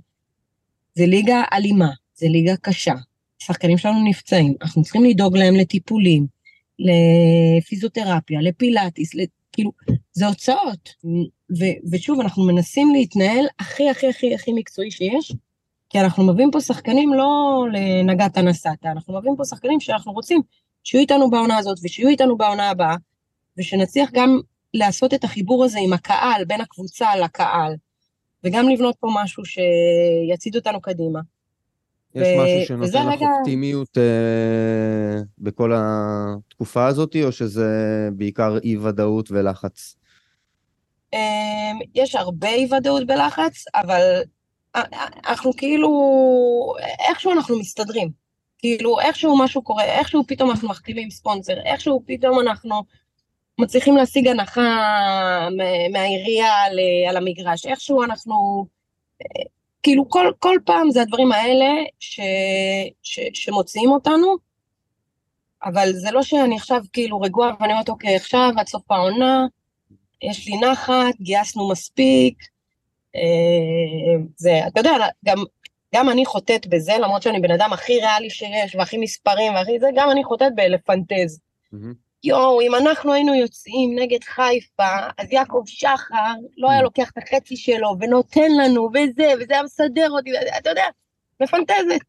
זה 0.95 1.05
ליגה 1.05 1.43
אלימה, 1.53 1.89
זה 2.15 2.27
ליגה 2.29 2.57
קשה, 2.61 2.93
שחקנים 3.39 3.77
שלנו 3.77 4.03
נפצעים, 4.03 4.53
אנחנו 4.61 4.83
צריכים 4.83 5.03
לדאוג 5.03 5.37
להם 5.37 5.55
לטיפולים, 5.55 6.27
לפיזיותרפיה, 6.79 8.41
לפילאטיס, 8.41 9.11
כאילו, 9.51 9.71
זה 10.13 10.27
הוצאות. 10.27 10.89
ו- 11.59 11.91
ושוב, 11.91 12.19
אנחנו 12.19 12.43
מנסים 12.43 12.91
להתנהל 12.93 13.45
הכי 13.59 13.89
הכי 13.89 14.07
הכי 14.07 14.35
הכי 14.35 14.53
מקצועי 14.53 14.91
שיש, 14.91 15.33
כי 15.89 15.99
אנחנו 15.99 16.23
מביאים 16.23 16.51
פה 16.51 16.61
שחקנים 16.61 17.13
לא 17.13 17.63
לנגעת 17.73 18.37
נסעת, 18.37 18.85
אנחנו 18.85 19.17
מביאים 19.17 19.35
פה 19.37 19.45
שחקנים 19.45 19.79
שאנחנו 19.79 20.11
רוצים 20.11 20.41
שיהיו 20.83 21.01
איתנו 21.01 21.29
בעונה 21.29 21.57
הזאת 21.57 21.77
ושיהיו 21.83 22.09
איתנו 22.09 22.37
בעונה 22.37 22.69
הבאה, 22.69 22.95
ושנצליח 23.57 24.09
גם 24.13 24.39
לעשות 24.73 25.13
את 25.13 25.23
החיבור 25.23 25.65
הזה 25.65 25.79
עם 25.79 25.93
הקהל, 25.93 26.45
בין 26.45 26.61
הקבוצה 26.61 27.15
לקהל, 27.15 27.75
וגם 28.43 28.69
לבנות 28.69 28.95
פה 28.99 29.07
משהו 29.13 29.43
שיצעיד 29.45 30.55
אותנו 30.55 30.81
קדימה. 30.81 31.19
יש. 32.15 32.27
משהו 32.37 32.67
שנותן 32.67 33.07
לך 33.07 33.13
רגע... 33.13 33.27
אופטימיות 33.37 33.97
אה, 33.97 35.21
בכל 35.37 35.71
התקופה 35.75 36.87
הזאת, 36.87 37.15
או 37.23 37.31
שזה 37.31 37.69
בעיקר 38.13 38.57
אי-ודאות 38.63 39.31
ולחץ? 39.31 39.95
אה, 41.13 41.19
יש 41.95 42.15
הרבה 42.15 42.49
אי-ודאות 42.49 43.07
בלחץ, 43.07 43.65
אבל 43.75 44.21
אה, 44.75 44.81
אנחנו 45.27 45.51
כאילו, 45.57 45.89
איכשהו 47.09 47.31
אנחנו 47.31 47.59
מסתדרים. 47.59 48.09
כאילו, 48.57 48.99
איכשהו 48.99 49.37
משהו 49.37 49.61
קורה, 49.61 49.83
איכשהו 49.83 50.23
פתאום 50.27 50.51
אנחנו 50.51 50.69
מחתימים 50.69 51.09
ספונסר, 51.09 51.59
איכשהו 51.65 52.03
פתאום 52.07 52.39
אנחנו 52.39 52.83
מצליחים 53.59 53.95
להשיג 53.97 54.27
הנחה 54.27 54.61
מהעירייה 55.93 56.53
על 57.09 57.17
המגרש, 57.17 57.65
איכשהו 57.65 58.03
אנחנו... 58.03 58.65
כאילו 59.87 60.09
כל, 60.09 60.31
כל 60.39 60.55
פעם 60.65 60.91
זה 60.91 61.01
הדברים 61.01 61.31
האלה 61.31 61.65
ש, 61.99 62.19
ש, 63.03 63.19
שמוציאים 63.33 63.91
אותנו, 63.91 64.35
אבל 65.63 65.93
זה 65.93 66.11
לא 66.11 66.23
שאני 66.23 66.55
עכשיו 66.55 66.81
כאילו 66.93 67.21
רגועה 67.21 67.53
ואני 67.59 67.73
אומרת, 67.73 67.89
אוקיי, 67.89 68.15
עכשיו 68.15 68.51
עד 68.57 68.67
סוף 68.67 68.91
העונה, 68.91 69.45
יש 70.21 70.47
לי 70.47 70.57
נחת, 70.57 71.15
גייסנו 71.21 71.69
מספיק. 71.69 72.43
אה, 73.15 74.25
זה, 74.37 74.67
אתה 74.67 74.79
יודע, 74.79 74.91
גם, 75.25 75.37
גם 75.95 76.09
אני 76.09 76.25
חוטאת 76.25 76.67
בזה, 76.67 76.93
למרות 77.01 77.21
שאני 77.21 77.39
בן 77.39 77.51
אדם 77.51 77.73
הכי 77.73 77.99
ריאלי 77.99 78.29
שיש, 78.29 78.75
והכי 78.75 78.97
מספרים, 78.97 79.53
והכי 79.53 79.79
זה, 79.79 79.87
גם 79.95 80.11
אני 80.11 80.23
חוטאת 80.23 80.55
בלפנטז. 80.55 81.39
Mm-hmm. 81.73 82.06
יואו, 82.27 82.61
אם 82.61 82.75
אנחנו 82.75 83.13
היינו 83.13 83.35
יוצאים 83.35 83.99
נגד 83.99 84.23
חיפה, 84.23 84.97
אז 85.17 85.31
יעקב 85.31 85.63
שחר 85.65 86.33
לא 86.57 86.69
היה 86.71 86.79
mm. 86.79 86.83
לוקח 86.83 87.09
את 87.09 87.17
החצי 87.17 87.57
שלו 87.57 87.95
ונותן 87.99 88.51
לנו 88.61 88.89
וזה, 88.89 89.33
וזה 89.39 89.53
היה 89.53 89.63
מסדר 89.63 90.09
אותי, 90.09 90.31
אתה 90.57 90.69
יודע, 90.69 90.85
מפנטזת. 91.41 92.01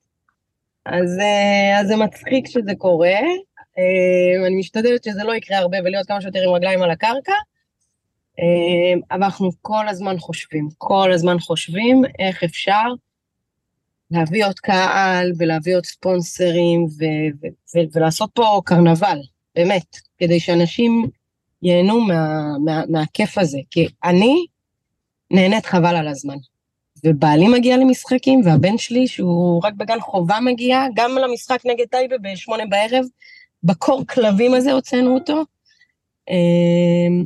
אז, 0.87 1.19
אה, 1.21 1.81
אז 1.81 1.87
זה 1.87 1.97
מצחיק 1.97 2.47
שזה 2.47 2.73
קורה, 2.79 3.21
אה, 3.79 4.47
אני 4.47 4.57
משתדלת 4.59 5.05
שזה 5.05 5.25
לא 5.25 5.35
יקרה 5.35 5.59
הרבה 5.59 5.79
ולהיות 5.85 6.07
כמה 6.07 6.21
שיותר 6.21 6.49
עם 6.49 6.55
רגליים 6.55 6.83
על 6.83 6.91
הקרקע, 6.91 7.33
אה, 8.39 9.01
אבל 9.11 9.25
אנחנו 9.25 9.51
כל 9.63 9.89
הזמן 9.89 10.19
חושבים, 10.19 10.69
כל 10.79 11.13
הזמן 11.13 11.39
חושבים 11.39 12.03
איך 12.19 12.45
אפשר 12.45 12.87
להביא 14.11 14.47
עוד 14.47 14.59
קהל 14.59 15.33
ולהביא 15.39 15.77
עוד 15.77 15.87
ספונסרים 15.87 16.85
ו- 16.85 17.31
ו- 17.43 17.77
ו- 17.77 17.93
ולעשות 17.93 18.31
פה 18.35 18.61
קרנבל. 18.65 19.19
באמת, 19.59 19.97
כדי 20.19 20.41
שאנשים 20.41 21.07
ייהנו 21.63 22.01
מה, 22.01 22.49
מה, 22.65 22.83
מהכיף 22.89 23.39
הזה. 23.39 23.59
כי 23.71 23.89
אני 24.05 24.47
נהנית 25.31 25.67
חבל 25.67 25.97
על 25.97 26.09
הזמן. 26.09 26.37
ובעלי 27.05 27.49
מגיע 27.49 27.77
למשחקים, 27.77 28.41
והבן 28.45 28.79
שלי, 28.79 29.07
שהוא 29.07 29.61
רק 29.65 29.75
בגן 29.75 30.01
חובה 30.01 30.39
מגיע, 30.41 30.85
גם 30.95 31.11
למשחק 31.11 31.61
נגד 31.67 31.87
טייבה 31.91 32.17
בשמונה 32.23 32.67
בערב, 32.67 33.05
בקור 33.63 34.05
כלבים 34.07 34.55
הזה 34.55 34.73
הוצאנו 34.73 35.15
אותו, 35.15 35.45
אמ, 36.31 37.25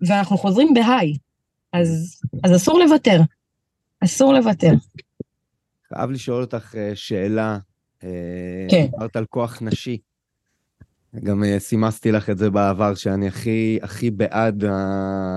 ואנחנו 0.00 0.38
חוזרים 0.38 0.74
בהיי. 0.74 1.12
אז, 1.72 2.20
אז 2.44 2.56
אסור 2.56 2.78
לוותר. 2.78 3.20
אסור 4.04 4.34
לוותר. 4.34 4.72
חייב 5.94 6.10
לשאול 6.10 6.42
אותך 6.42 6.74
אה, 6.78 6.90
שאלה. 6.94 7.58
אה, 8.04 8.08
כן. 8.70 8.86
דיברת 8.90 9.16
על 9.16 9.24
כוח 9.26 9.62
נשי. 9.62 9.98
גם 11.20 11.44
אה, 11.44 11.58
סימסתי 11.58 12.12
לך 12.12 12.30
את 12.30 12.38
זה 12.38 12.50
בעבר, 12.50 12.94
שאני 12.94 13.28
הכי, 13.28 13.78
הכי 13.82 14.10
בעד 14.10 14.64
uh, 14.64 14.68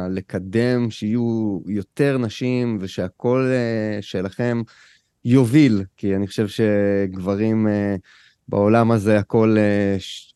לקדם, 0.10 0.92
שיהיו 0.92 1.60
יותר 1.68 2.18
נשים 2.18 2.78
ושהקול 2.82 3.52
אה, 3.52 4.02
שלכם 4.02 4.62
יוביל, 5.26 5.84
כי 5.98 6.16
אני 6.16 6.28
חושב 6.28 6.48
שגברים 6.48 7.68
בעולם 8.48 8.92
הזה, 8.92 9.18
הכל 9.18 9.58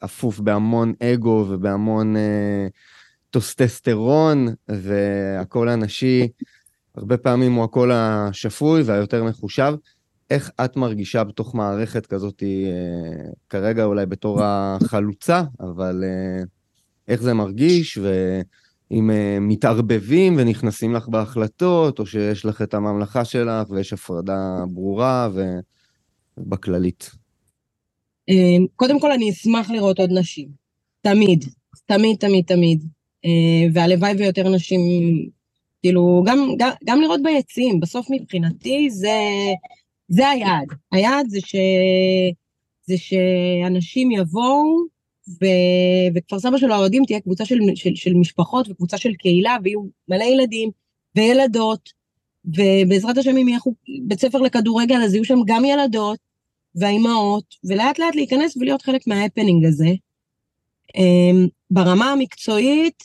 אפוף 0.05 0.39
בהמון 0.39 0.93
אגו 1.03 1.45
ובהמון 1.49 2.15
טסטוסטרון, 3.29 4.47
והקול 4.69 5.69
הנשי 5.69 6.27
הרבה 6.95 7.17
פעמים 7.17 7.53
הוא 7.53 7.63
הקול 7.63 7.91
השפוי 7.91 8.81
והיותר 8.81 9.23
מחושב. 9.23 9.73
איך 10.29 10.51
את 10.65 10.77
מרגישה 10.77 11.23
בתוך 11.23 11.55
מערכת 11.55 12.05
כזאת, 12.05 12.43
אה, 12.43 13.29
כרגע 13.49 13.83
אולי 13.83 14.05
בתור 14.05 14.39
החלוצה, 14.43 15.43
אבל 15.59 16.03
אה, 16.03 16.43
איך 17.07 17.21
זה 17.21 17.33
מרגיש, 17.33 17.97
ואם 17.97 19.11
אה, 19.11 19.37
מתערבבים 19.41 20.35
ונכנסים 20.37 20.93
לך 20.93 21.07
בהחלטות, 21.07 21.99
או 21.99 22.05
שיש 22.05 22.45
לך 22.45 22.61
את 22.61 22.73
הממלכה 22.73 23.25
שלך 23.25 23.69
ויש 23.69 23.93
הפרדה 23.93 24.63
ברורה 24.73 25.29
ובכללית. 26.37 27.11
קודם 28.75 28.99
כל, 28.99 29.11
אני 29.11 29.29
אשמח 29.29 29.69
לראות 29.69 29.99
עוד 29.99 30.09
נשים. 30.11 30.49
תמיד. 31.01 31.45
תמיד, 31.85 32.17
תמיד, 32.17 32.45
תמיד. 32.45 32.83
אה, 33.25 33.69
והלוואי 33.73 34.13
ויותר 34.17 34.49
נשים, 34.49 34.81
כאילו, 35.81 36.23
גם, 36.27 36.49
גם, 36.57 36.69
גם 36.85 37.01
לראות 37.01 37.19
ביציעים, 37.23 37.79
בסוף 37.79 38.07
מבחינתי 38.09 38.89
זה, 38.89 39.17
זה 40.09 40.29
היעד. 40.29 40.67
היעד 40.91 41.29
זה, 41.29 41.39
ש, 41.41 41.55
זה 42.85 42.95
שאנשים 42.97 44.11
יבואו, 44.11 44.85
ו, 45.29 45.45
וכפר 46.15 46.39
סבא 46.39 46.57
של 46.57 46.71
האוהדים 46.71 47.03
תהיה 47.05 47.19
קבוצה 47.19 47.45
של, 47.45 47.59
של, 47.75 47.95
של 47.95 48.13
משפחות 48.13 48.69
וקבוצה 48.69 48.97
של 48.97 49.13
קהילה, 49.13 49.57
ויהיו 49.63 49.81
מלא 50.07 50.23
ילדים 50.23 50.69
וילדות, 51.15 51.89
ובעזרת 52.45 53.17
השם 53.17 53.37
אם 53.37 53.47
יהיה 53.47 53.59
בית 54.07 54.19
ספר 54.19 54.37
לכדורגל, 54.37 55.01
אז 55.03 55.13
יהיו 55.13 55.25
שם 55.25 55.37
גם 55.45 55.65
ילדות 55.65 56.19
והאימהות, 56.75 57.55
ולאט 57.63 57.99
לאט 57.99 58.15
להיכנס 58.15 58.57
ולהיות 58.57 58.81
חלק 58.81 59.07
מההפנינג 59.07 59.65
הזה. 59.65 59.89
אמ, 60.95 61.47
ברמה 61.71 62.11
המקצועית, 62.11 63.03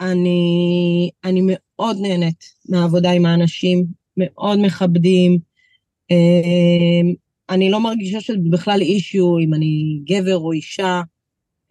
אני, 0.00 1.10
אני 1.24 1.40
מאוד 1.44 1.96
נהנית 2.00 2.44
מהעבודה 2.68 3.10
עם 3.10 3.26
האנשים, 3.26 3.84
מאוד 4.16 4.58
מכבדים. 4.58 5.49
אמ, 6.10 7.14
אני 7.50 7.70
לא 7.70 7.80
מרגישה 7.80 8.20
שזה 8.20 8.38
בכלל 8.50 8.80
אישיו 8.80 9.38
אם 9.38 9.54
אני 9.54 10.00
גבר 10.04 10.36
או 10.36 10.52
אישה. 10.52 11.02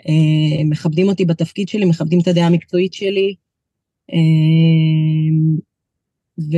אמ, 0.08 0.70
מכבדים 0.70 1.10
אותי 1.10 1.26
בתפקיד 1.26 1.68
שלי, 1.68 1.86
מכבדים 1.86 2.20
את 2.20 2.28
הדעה 2.28 2.48
המקצועית 2.48 2.94
שלי. 2.94 3.36
ו, 6.40 6.58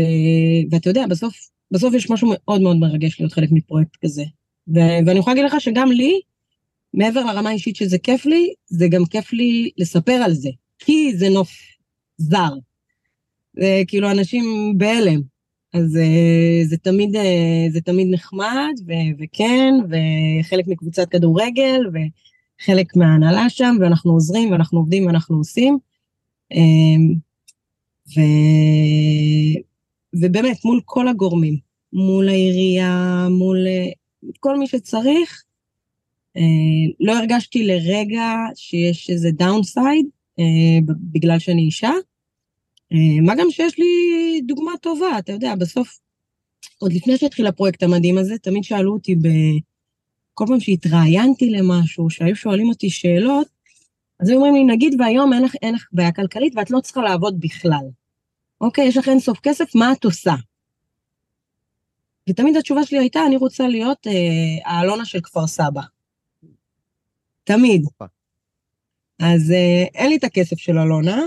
ואתה 0.72 0.90
יודע, 0.90 1.08
בסוף, 1.08 1.36
בסוף 1.72 1.94
יש 1.94 2.10
משהו 2.10 2.30
מאוד 2.34 2.62
מאוד 2.62 2.78
מרגש 2.78 3.20
להיות 3.20 3.34
חלק 3.34 3.50
מפרויקט 3.52 3.96
כזה. 4.06 4.24
ו, 4.68 4.80
ואני 5.06 5.20
יכולה 5.20 5.36
להגיד 5.36 5.52
לך 5.52 5.62
שגם 5.62 5.92
לי, 5.92 6.22
מעבר 6.94 7.26
לרמה 7.26 7.50
האישית 7.50 7.76
שזה 7.76 7.98
כיף 7.98 8.26
לי, 8.26 8.54
זה 8.68 8.88
גם 8.88 9.06
כיף 9.06 9.34
לי 9.34 9.70
לספר 9.78 10.12
על 10.12 10.34
זה, 10.34 10.50
כי 10.80 11.18
זה 11.18 11.30
נוף 11.30 11.52
זר. 12.18 12.50
זה 13.54 13.84
כאילו 13.88 14.12
אנשים 14.12 14.74
בהלם. 14.78 15.31
אז 15.74 15.98
אה, 15.98 16.62
זה 16.66 16.78
תמיד, 16.78 17.16
אה, 17.16 17.66
זה 17.72 17.82
תמיד 17.82 18.08
נחמד, 18.12 18.74
ו- 18.88 19.24
וכן, 19.24 19.74
וחלק 19.90 20.68
מקבוצת 20.68 21.10
כדורגל, 21.10 21.82
וחלק 21.94 22.96
מההנהלה 22.96 23.50
שם, 23.50 23.78
ואנחנו 23.80 24.12
עוזרים, 24.12 24.52
ואנחנו 24.52 24.80
עובדים, 24.80 25.06
ואנחנו 25.06 25.38
עושים. 25.38 25.78
אמ, 26.52 27.14
ו... 28.08 28.22
ובאמת, 30.14 30.66
מול 30.66 30.82
כל 30.86 31.08
הגורמים, 31.08 31.58
מול 31.94 32.30
העירייה, 32.30 33.28
מול 33.30 33.68
אה, 33.68 33.92
כל 34.40 34.58
מי 34.58 34.68
שצריך, 34.68 35.44
לא 37.00 37.18
הרגשתי 37.18 37.64
לרגע 37.64 38.36
שיש 38.56 39.10
איזה 39.10 39.32
דאונסייד 39.32 40.06
בגלל 41.12 41.40
שאני 41.40 41.62
אישה. 41.62 41.92
אה, 42.94 43.22
מה 43.22 43.36
גם 43.36 43.52
שיש 43.52 43.80
לי 43.80 43.86
דוגמה 44.48 44.72
טובה, 44.82 45.20
אתה 45.20 45.32
יודע, 45.32 45.56
בסוף, 45.56 46.00
עוד 46.78 46.94
לפני 46.94 47.18
שהתחיל 47.18 47.48
הפרויקט 47.48 47.84
המדהים 47.84 48.18
הזה, 48.18 48.38
תמיד 48.38 48.64
שאלו 48.64 48.94
אותי, 48.94 49.16
ב... 49.16 49.28
כל 50.34 50.46
פעם 50.48 50.60
שהתראיינתי 50.60 51.50
למשהו, 51.50 52.10
שהיו 52.10 52.36
שואלים 52.36 52.70
אותי 52.70 52.90
שאלות, 52.90 53.48
אז 54.20 54.30
היו 54.30 54.38
אומרים 54.38 54.56
לי, 54.56 54.74
נגיד 54.74 55.02
והיום 55.02 55.34
אין 55.34 55.44
לך, 55.44 55.56
אין 55.62 55.74
לך 55.76 55.88
בעיה 55.92 56.12
כלכלית 56.12 56.54
ואת 56.56 56.72
לא 56.72 56.80
צריכה 56.80 57.02
לעבוד 57.02 57.40
בכלל. 57.40 57.86
אוקיי, 58.62 58.88
יש 58.88 58.98
לך 58.98 59.10
אין 59.10 59.20
סוף 59.20 59.40
כסף, 59.40 59.76
מה 59.76 59.92
את 59.92 60.06
עושה? 60.06 60.34
ותמיד 62.30 62.58
התשובה 62.58 62.86
שלי 62.86 63.00
הייתה, 63.00 63.26
אני 63.28 63.38
רוצה 63.38 63.68
להיות 63.68 64.08
אה, 64.08 64.72
האלונה 64.72 65.06
של 65.06 65.22
כפר 65.22 65.48
סבא. 65.48 65.82
תמיד. 67.44 67.86
אז 69.20 69.52
אה, 69.52 69.84
אין 69.96 70.10
לי 70.10 70.18
את 70.18 70.24
הכסף 70.24 70.58
של 70.58 70.78
אלונה, 70.78 71.22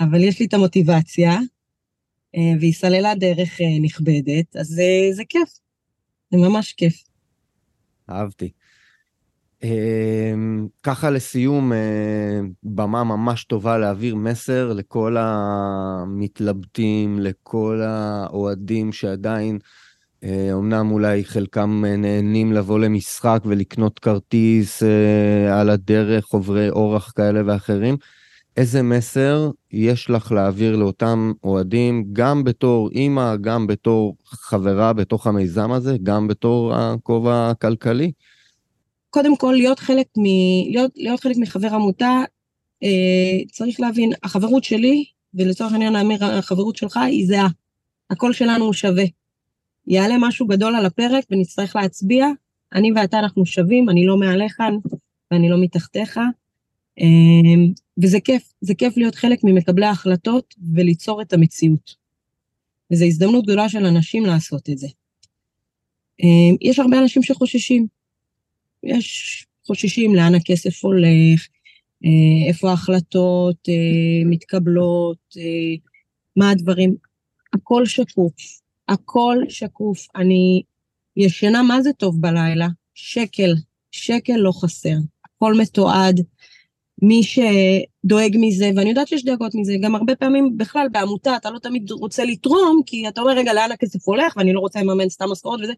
אבל 0.00 0.24
יש 0.24 0.40
לי 0.40 0.46
את 0.46 0.54
המוטיבציה, 0.54 1.38
אה, 2.36 2.52
והיא 2.60 2.72
סללה 2.72 3.14
דרך 3.14 3.60
אה, 3.60 3.66
נכבדת, 3.82 4.56
אז 4.56 4.80
אה, 4.80 5.12
זה 5.12 5.22
כיף. 5.28 5.48
זה 6.30 6.38
ממש 6.38 6.72
כיף. 6.72 7.04
אהבתי. 8.10 8.50
ככה 10.82 11.10
לסיום, 11.10 11.72
במה 12.62 13.04
ממש 13.04 13.44
טובה 13.44 13.78
להעביר 13.78 14.16
מסר 14.16 14.72
לכל 14.72 15.16
המתלבטים, 15.18 17.18
לכל 17.18 17.80
האוהדים 17.84 18.92
שעדיין, 18.92 19.58
אומנם 20.52 20.90
אולי 20.90 21.24
חלקם 21.24 21.84
נהנים 21.98 22.52
לבוא 22.52 22.78
למשחק 22.78 23.42
ולקנות 23.44 23.98
כרטיס 23.98 24.82
על 25.52 25.70
הדרך, 25.70 26.28
עוברי 26.28 26.70
אורח 26.70 27.12
כאלה 27.16 27.40
ואחרים. 27.46 27.96
איזה 28.56 28.82
מסר 28.82 29.50
יש 29.72 30.10
לך 30.10 30.32
להעביר 30.32 30.76
לאותם 30.76 31.32
אוהדים, 31.44 32.04
גם 32.12 32.44
בתור 32.44 32.90
אימא, 32.90 33.36
גם 33.36 33.66
בתור 33.66 34.16
חברה 34.24 34.92
בתוך 34.92 35.26
המיזם 35.26 35.72
הזה, 35.72 35.96
גם 36.02 36.28
בתור 36.28 36.74
הכובע 36.74 37.50
הכלכלי? 37.50 38.12
קודם 39.10 39.36
כל, 39.36 39.52
להיות 39.56 39.78
חלק, 39.78 40.06
מ... 40.18 40.24
להיות, 40.70 40.90
להיות 40.96 41.20
חלק 41.20 41.36
מחבר 41.36 41.74
עמותה, 41.74 42.22
אה, 42.82 43.44
צריך 43.52 43.80
להבין, 43.80 44.12
החברות 44.22 44.64
שלי, 44.64 45.04
ולצורך 45.34 45.72
העניין 45.72 45.96
האמיר, 45.96 46.24
החברות 46.24 46.76
שלך 46.76 46.96
היא 46.96 47.26
זהה. 47.26 47.48
הקול 48.10 48.32
שלנו 48.32 48.64
הוא 48.64 48.72
שווה. 48.72 49.04
יעלה 49.86 50.14
משהו 50.20 50.46
גדול 50.46 50.74
על 50.74 50.86
הפרק 50.86 51.24
ונצטרך 51.30 51.76
להצביע, 51.76 52.26
אני 52.74 52.92
ואתה 52.96 53.18
אנחנו 53.18 53.46
שווים, 53.46 53.88
אני 53.88 54.06
לא 54.06 54.16
מעליך 54.16 54.56
ואני 55.30 55.48
לא 55.48 55.56
מתחתיך. 55.60 56.20
אה, 57.00 57.72
וזה 58.02 58.20
כיף, 58.20 58.52
זה 58.60 58.74
כיף 58.74 58.96
להיות 58.96 59.14
חלק 59.14 59.38
ממקבלי 59.44 59.86
ההחלטות 59.86 60.54
וליצור 60.74 61.22
את 61.22 61.32
המציאות. 61.32 61.94
וזו 62.92 63.04
הזדמנות 63.04 63.44
גדולה 63.44 63.68
של 63.68 63.86
אנשים 63.86 64.26
לעשות 64.26 64.70
את 64.70 64.78
זה. 64.78 64.88
אה, 66.22 66.56
יש 66.60 66.78
הרבה 66.78 66.98
אנשים 66.98 67.22
שחוששים, 67.22 67.86
יש 68.82 69.46
חוששים 69.66 70.14
לאן 70.14 70.34
הכסף 70.34 70.84
הולך, 70.84 71.48
אה, 72.04 72.48
איפה 72.48 72.70
ההחלטות 72.70 73.68
אה, 73.68 74.24
מתקבלות, 74.26 75.18
אה, 75.36 75.74
מה 76.36 76.50
הדברים, 76.50 76.94
הכל 77.52 77.86
שקוף, 77.86 78.34
הכל 78.88 79.36
שקוף. 79.48 80.06
אני 80.16 80.62
ישנה 81.16 81.62
מה 81.62 81.82
זה 81.82 81.92
טוב 81.92 82.20
בלילה, 82.20 82.68
שקל, 82.94 83.54
שקל 83.90 84.36
לא 84.36 84.52
חסר, 84.52 84.96
הכל 85.24 85.54
מתועד. 85.60 86.20
מי 87.02 87.22
שדואג 87.22 88.36
מזה, 88.40 88.70
ואני 88.76 88.88
יודעת 88.88 89.08
שיש 89.08 89.24
דאגות 89.24 89.54
מזה, 89.54 89.74
גם 89.80 89.94
הרבה 89.94 90.16
פעמים 90.16 90.56
בכלל 90.56 90.86
בעמותה 90.92 91.36
אתה 91.36 91.50
לא 91.50 91.58
תמיד 91.58 91.90
רוצה 91.90 92.24
לתרום, 92.24 92.80
כי 92.86 93.08
אתה 93.08 93.20
אומר 93.20 93.32
רגע 93.32 93.52
לאן 93.52 93.72
הכסף 93.72 94.08
הולך 94.08 94.36
ואני 94.36 94.52
לא 94.52 94.60
רוצה 94.60 94.80
לממן 94.80 95.08
סתם 95.08 95.30
משכורת 95.30 95.60
וזה, 95.62 95.72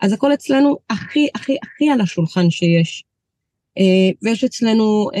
אז 0.00 0.12
הכל 0.12 0.34
אצלנו 0.34 0.76
הכי 0.90 1.28
הכי 1.34 1.56
הכי 1.62 1.90
על 1.90 2.00
השולחן 2.00 2.50
שיש. 2.50 3.04
אה, 3.78 4.10
ויש 4.22 4.44
אצלנו 4.44 5.10
אה, 5.14 5.20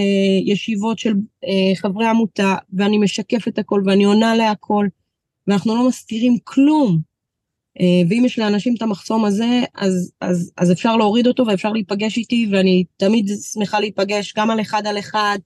ישיבות 0.52 0.98
של 0.98 1.12
אה, 1.44 1.76
חברי 1.76 2.06
עמותה, 2.06 2.54
ואני 2.72 2.98
משקפת 2.98 3.58
הכל 3.58 3.82
ואני 3.86 4.04
עונה 4.04 4.36
להכל, 4.36 4.86
ואנחנו 5.46 5.74
לא 5.74 5.88
מסתירים 5.88 6.36
כלום. 6.44 7.13
ואם 7.80 8.22
יש 8.24 8.38
לאנשים 8.38 8.74
את 8.76 8.82
המחסום 8.82 9.24
הזה, 9.24 9.62
אז, 9.74 10.12
אז, 10.20 10.52
אז 10.56 10.72
אפשר 10.72 10.96
להוריד 10.96 11.26
אותו 11.26 11.46
ואפשר 11.46 11.72
להיפגש 11.72 12.16
איתי, 12.16 12.48
ואני 12.50 12.84
תמיד 12.96 13.30
שמחה 13.52 13.80
להיפגש 13.80 14.34
גם 14.36 14.50
על 14.50 14.60
אחד 14.60 14.86
על 14.86 14.98
אחד, 14.98 15.38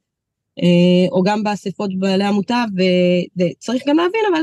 או 1.10 1.22
גם 1.22 1.42
באספות 1.42 1.98
בעלי 1.98 2.24
עמותה, 2.24 2.64
וצריך 3.36 3.82
גם 3.86 3.96
להבין, 3.96 4.20
אבל 4.32 4.42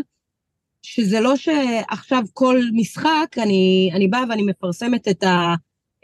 שזה 0.86 1.20
לא 1.20 1.36
שעכשיו 1.36 2.24
כל 2.34 2.62
משחק 2.74 3.36
אני, 3.38 3.90
אני 3.94 4.08
באה 4.08 4.24
ואני 4.30 4.44
מפרסמת 4.44 5.08
את 5.08 5.24
ה... 5.24 5.56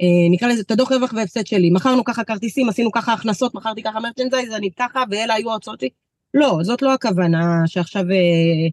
אה, 0.01 0.29
נקרא 0.32 0.47
לזה 0.47 0.61
את 0.61 0.71
הדוח 0.71 0.91
רווח 0.91 1.13
והפסד 1.13 1.47
שלי. 1.47 1.69
מכרנו 1.69 2.03
ככה 2.03 2.23
כרטיסים, 2.23 2.69
עשינו 2.69 2.91
ככה 2.91 3.13
הכנסות, 3.13 3.55
מכרתי 3.55 3.84
ככה 3.84 3.99
מרצ'נזייז, 3.99 4.51
אני 4.51 4.69
ככה, 4.79 5.03
ואלה 5.11 5.34
היו 5.34 5.51
ההוצאות 5.51 5.79
שלי. 5.79 5.89
לא, 6.34 6.59
זאת 6.61 6.82
לא 6.82 6.93
הכוונה 6.93 7.61
שעכשיו, 7.65 8.03
אה, 8.11 8.67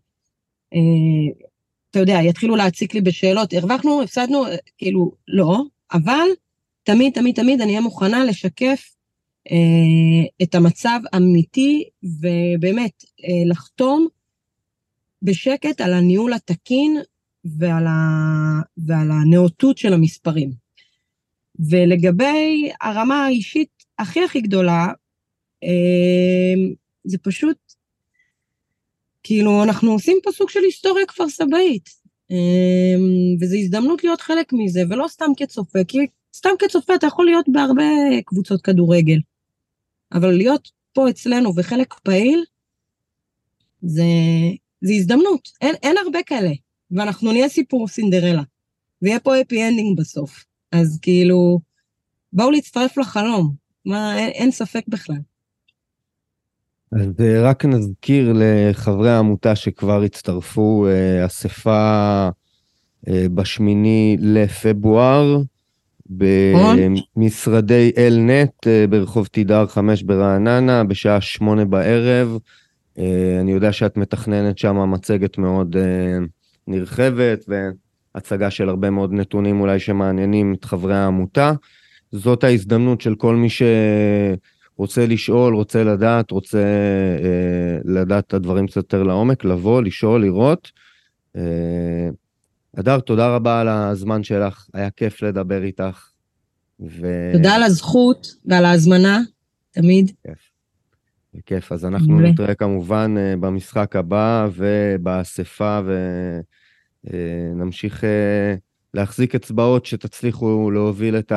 אה, 0.74 1.47
אתה 1.90 1.98
יודע, 1.98 2.18
יתחילו 2.22 2.56
להציק 2.56 2.94
לי 2.94 3.00
בשאלות, 3.00 3.52
הרווחנו, 3.52 4.02
הפסדנו, 4.02 4.46
אה, 4.46 4.56
כאילו, 4.78 5.12
לא, 5.28 5.62
אבל 5.92 6.28
תמיד, 6.82 7.12
תמיד, 7.14 7.34
תמיד 7.34 7.60
אני 7.60 7.70
אהיה 7.70 7.80
מוכנה 7.80 8.24
לשקף 8.24 8.94
אה, 9.50 10.26
את 10.42 10.54
המצב 10.54 11.00
האמיתי, 11.12 11.84
ובאמת, 12.02 13.04
אה, 13.24 13.42
לחתום 13.46 14.08
בשקט 15.22 15.80
על 15.80 15.94
הניהול 15.94 16.32
התקין 16.32 16.96
ועל, 17.44 17.86
ה... 17.86 18.60
ועל 18.76 19.10
הנאותות 19.10 19.78
של 19.78 19.92
המספרים. 19.92 20.50
ולגבי 21.70 22.70
הרמה 22.80 23.26
האישית 23.26 23.68
הכי 23.98 24.24
הכי 24.24 24.40
גדולה, 24.40 24.86
אמ, 25.62 26.74
זה 27.04 27.18
פשוט, 27.18 27.56
כאילו, 29.28 29.62
אנחנו 29.62 29.92
עושים 29.92 30.18
פה 30.22 30.32
סוג 30.32 30.50
של 30.50 30.60
היסטוריה 30.60 31.06
כפר 31.06 31.28
סבאית. 31.28 31.90
אמ, 32.30 33.36
וזו 33.40 33.56
הזדמנות 33.56 34.04
להיות 34.04 34.20
חלק 34.20 34.52
מזה, 34.52 34.82
ולא 34.90 35.08
סתם 35.08 35.30
כצופה, 35.36 35.78
כי 35.88 35.98
סתם 36.36 36.50
כצופה 36.58 36.94
אתה 36.94 37.06
יכול 37.06 37.24
להיות 37.24 37.46
בהרבה 37.48 37.84
קבוצות 38.24 38.62
כדורגל. 38.62 39.18
אבל 40.12 40.32
להיות 40.32 40.70
פה 40.92 41.10
אצלנו 41.10 41.52
וחלק 41.56 41.94
פעיל, 41.94 42.44
זה, 43.82 44.02
זה 44.80 44.92
הזדמנות. 44.92 45.48
אין, 45.60 45.74
אין 45.82 45.96
הרבה 46.04 46.18
כאלה. 46.26 46.52
ואנחנו 46.90 47.32
נהיה 47.32 47.48
סיפור 47.48 47.88
סינדרלה. 47.88 48.42
ויהיה 49.02 49.20
פה 49.20 49.40
happy 49.40 49.68
ending 49.68 49.98
בסוף. 49.98 50.44
אז 50.72 50.98
כאילו, 51.02 51.60
בואו 52.32 52.50
להצטרף 52.50 52.98
לחלום. 52.98 53.54
מה, 53.84 54.18
אין, 54.18 54.30
אין 54.30 54.50
ספק 54.50 54.84
בכלל. 54.88 55.20
אז 56.92 57.20
אה, 57.20 57.42
רק 57.42 57.64
נזכיר 57.64 58.32
לחברי 58.36 59.10
העמותה 59.10 59.56
שכבר 59.56 60.02
הצטרפו, 60.02 60.86
אה, 60.86 61.26
אספה 61.26 62.28
אה, 63.08 63.26
בשמיני 63.34 64.16
לפברואר, 64.20 65.38
במשרדי 66.06 67.92
אלנט 67.98 68.66
ברחוב 68.90 69.26
תידר 69.26 69.66
5 69.66 70.02
ברעננה, 70.02 70.84
בשעה 70.84 71.20
שמונה 71.20 71.64
בערב. 71.64 72.38
אני 73.40 73.52
יודע 73.52 73.72
שאת 73.72 73.96
מתכננת 73.96 74.58
שם 74.58 74.90
מצגת 74.90 75.38
מאוד 75.38 75.76
נרחבת 76.66 77.44
והצגה 78.14 78.50
של 78.50 78.68
הרבה 78.68 78.90
מאוד 78.90 79.12
נתונים 79.12 79.60
אולי 79.60 79.78
שמעניינים 79.78 80.54
את 80.54 80.64
חברי 80.64 80.96
העמותה. 80.96 81.52
זאת 82.12 82.44
ההזדמנות 82.44 83.00
של 83.00 83.14
כל 83.14 83.36
מי 83.36 83.48
שרוצה 84.78 85.06
לשאול, 85.06 85.54
רוצה 85.54 85.84
לדעת, 85.84 86.30
רוצה 86.30 86.58
אה, 87.22 87.78
לדעת 87.84 88.26
את 88.26 88.34
הדברים 88.34 88.66
קצת 88.66 88.76
יותר 88.76 89.02
לעומק, 89.02 89.44
לבוא, 89.44 89.82
לשאול, 89.82 90.22
לראות. 90.22 90.70
אה, 91.36 93.00
תודה 93.06 93.36
רבה 93.36 93.60
על 93.60 93.68
הזמן 93.68 94.22
שלך, 94.22 94.66
היה 94.74 94.90
כיף 94.90 95.22
לדבר 95.22 95.62
איתך. 95.62 96.10
ו... 96.80 97.30
תודה 97.32 97.54
על 97.54 97.62
הזכות 97.62 98.34
ועל 98.44 98.64
ההזמנה, 98.64 99.20
תמיד. 99.70 100.12
כיף. 100.26 100.48
בכיף, 101.34 101.72
אז 101.72 101.84
אנחנו 101.84 102.16
ו... 102.16 102.20
נתראה 102.20 102.54
כמובן 102.54 103.14
אה, 103.18 103.34
במשחק 103.36 103.96
הבא 103.96 104.48
ובאספה 104.54 105.80
ונמשיך 107.04 108.04
אה, 108.04 108.08
אה, 108.08 108.54
להחזיק 108.94 109.34
אצבעות 109.34 109.86
שתצליחו 109.86 110.70
להוביל 110.70 111.16
את 111.18 111.32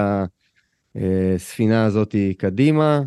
הספינה 0.96 1.86
הזאת 1.86 2.16
קדימה, 2.38 3.02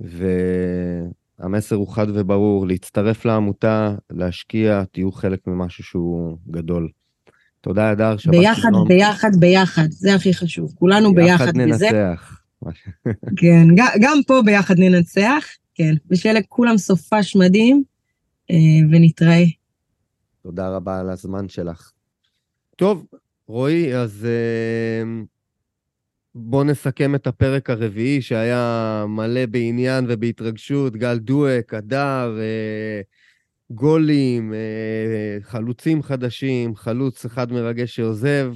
והמסר 0.00 1.76
הוא 1.76 1.88
חד 1.88 2.06
וברור, 2.14 2.66
להצטרף 2.66 3.24
לעמותה, 3.24 3.94
להשקיע, 4.10 4.84
תהיו 4.92 5.12
חלק 5.12 5.46
ממשהו 5.46 5.84
שהוא 5.84 6.38
גדול. 6.50 6.88
תודה, 7.60 7.92
אדר, 7.92 8.16
שבת 8.16 8.34
ביחד, 8.34 8.62
שלום. 8.62 8.88
ביחד, 8.88 9.30
ביחד, 9.38 9.86
זה 9.90 10.14
הכי 10.14 10.34
חשוב. 10.34 10.74
כולנו 10.74 11.14
ביחד, 11.14 11.44
ביחד 11.44 11.56
ננצח. 11.56 12.40
כן, 13.36 13.66
גם 14.00 14.18
פה 14.26 14.40
ביחד 14.44 14.74
ננצח. 14.78 15.44
כן, 15.74 15.94
ושיהיה 16.10 16.34
לכולם 16.34 16.78
סופש 16.78 17.36
מדהים, 17.36 17.82
אה, 18.50 18.56
ונתראה. 18.90 19.44
תודה 20.42 20.68
רבה 20.68 21.00
על 21.00 21.10
הזמן 21.10 21.48
שלך. 21.48 21.90
טוב, 22.76 23.06
רועי, 23.48 23.96
אז 23.96 24.26
אה, 26.36 26.40
בוא 26.40 26.64
נסכם 26.64 27.14
את 27.14 27.26
הפרק 27.26 27.70
הרביעי 27.70 28.22
שהיה 28.22 29.04
מלא 29.08 29.46
בעניין 29.46 30.04
ובהתרגשות, 30.08 30.96
גל 30.96 31.18
דואק, 31.18 31.74
הדר, 31.74 32.38
אה, 32.38 33.00
גולים, 33.70 34.54
חלוצים 35.42 36.02
חדשים, 36.02 36.76
חלוץ 36.76 37.24
אחד 37.24 37.52
מרגש 37.52 37.96
שעוזב. 37.96 38.52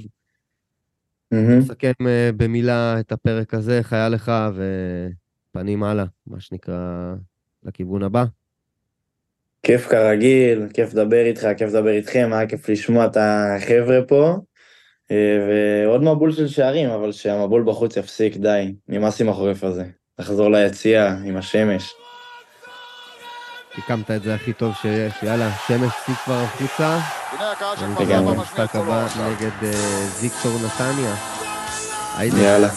Mm-hmm. 1.33 1.37
נסכם 1.37 1.91
במילה 2.37 2.99
את 2.99 3.11
הפרק 3.11 3.53
הזה, 3.53 3.77
איך 3.77 3.93
היה 3.93 4.09
לך, 4.09 4.31
ו... 4.55 4.63
פנים 5.51 5.83
הלאה, 5.83 6.05
מה 6.27 6.39
שנקרא, 6.39 7.13
לכיוון 7.63 8.03
הבא. 8.03 8.25
כיף 9.63 9.87
כרגיל, 9.87 10.67
כיף 10.73 10.93
לדבר 10.93 11.25
איתך, 11.25 11.47
כיף 11.57 11.69
לדבר 11.69 11.89
איתכם, 11.89 12.29
היה 12.33 12.47
כיף 12.47 12.69
לשמוע 12.69 13.05
את 13.05 13.17
החבר'ה 13.19 13.99
פה. 14.07 14.37
אה, 15.11 15.37
ועוד 15.47 16.03
מבול 16.03 16.31
של 16.31 16.47
שערים, 16.47 16.89
אבל 16.89 17.11
שהמבול 17.11 17.63
בחוץ 17.63 17.97
יפסיק, 17.97 18.37
די, 18.37 18.73
נמאס 18.87 19.21
עם 19.21 19.29
החורף 19.29 19.63
הזה. 19.63 19.83
לחזור 20.19 20.51
ליציע 20.51 21.15
עם 21.25 21.37
השמש. 21.37 21.93
סיכמת 23.75 24.11
את 24.11 24.23
זה 24.23 24.35
הכי 24.35 24.53
טוב 24.53 24.73
שיש, 24.81 25.13
יאללה, 25.23 25.51
שמש 25.67 25.93
צאי 26.05 26.15
כבר 26.15 26.43
החוצה. 26.43 26.99
לגמרי. 27.99 28.35
המשחק 28.35 28.75
הבא 28.75 29.07
נגד 29.19 29.63
אה, 29.63 30.07
ויקטור 30.21 30.51
נתניה. 30.65 31.15
יאללה. 32.19 32.69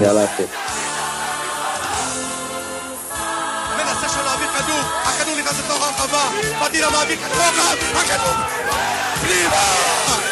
יאללה, 0.00 0.24
אחי. 0.24 0.42
נכנס 5.46 5.58
לתוך 5.64 5.82
הרחבה, 5.82 6.30
מדינה 6.66 6.90
מעביר 6.90 7.16
כדור 7.16 7.42
הכדור 7.94 8.34
פנימה! 9.20 10.25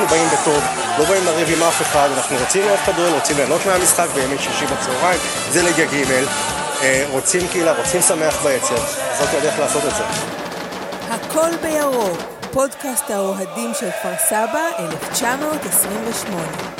אנחנו 0.00 0.16
באים 0.16 0.28
בטוב, 0.28 0.64
לא 0.98 1.04
באים 1.04 1.24
לריב 1.24 1.48
עם 1.56 1.62
אף 1.62 1.82
אחד, 1.82 2.08
אנחנו 2.16 2.36
רוצים 2.36 2.64
לראות 2.64 2.80
כדורגל, 2.86 3.14
רוצים 3.14 3.36
ליהנות 3.36 3.66
מהמשחק 3.66 4.06
בימי 4.14 4.38
שישי 4.38 4.66
בצהריים, 4.66 5.20
זה 5.50 5.62
ליגה 5.62 5.84
ג', 5.84 6.24
אה, 6.82 7.04
רוצים 7.10 7.48
קהילה, 7.48 7.72
רוצים 7.72 8.02
שמח 8.02 8.42
ביצר, 8.42 8.76
זאת 9.18 9.28
הדרך 9.38 9.58
לעשות 9.58 9.84
את 9.84 9.94
זה. 9.94 10.04
הכל 11.10 11.50
בירוק, 11.62 12.18
פודקאסט 12.52 13.10
האוהדים 13.10 13.72
של 13.80 13.90
כפר 13.90 14.14
סבא, 14.28 14.62
1928. 14.78 16.77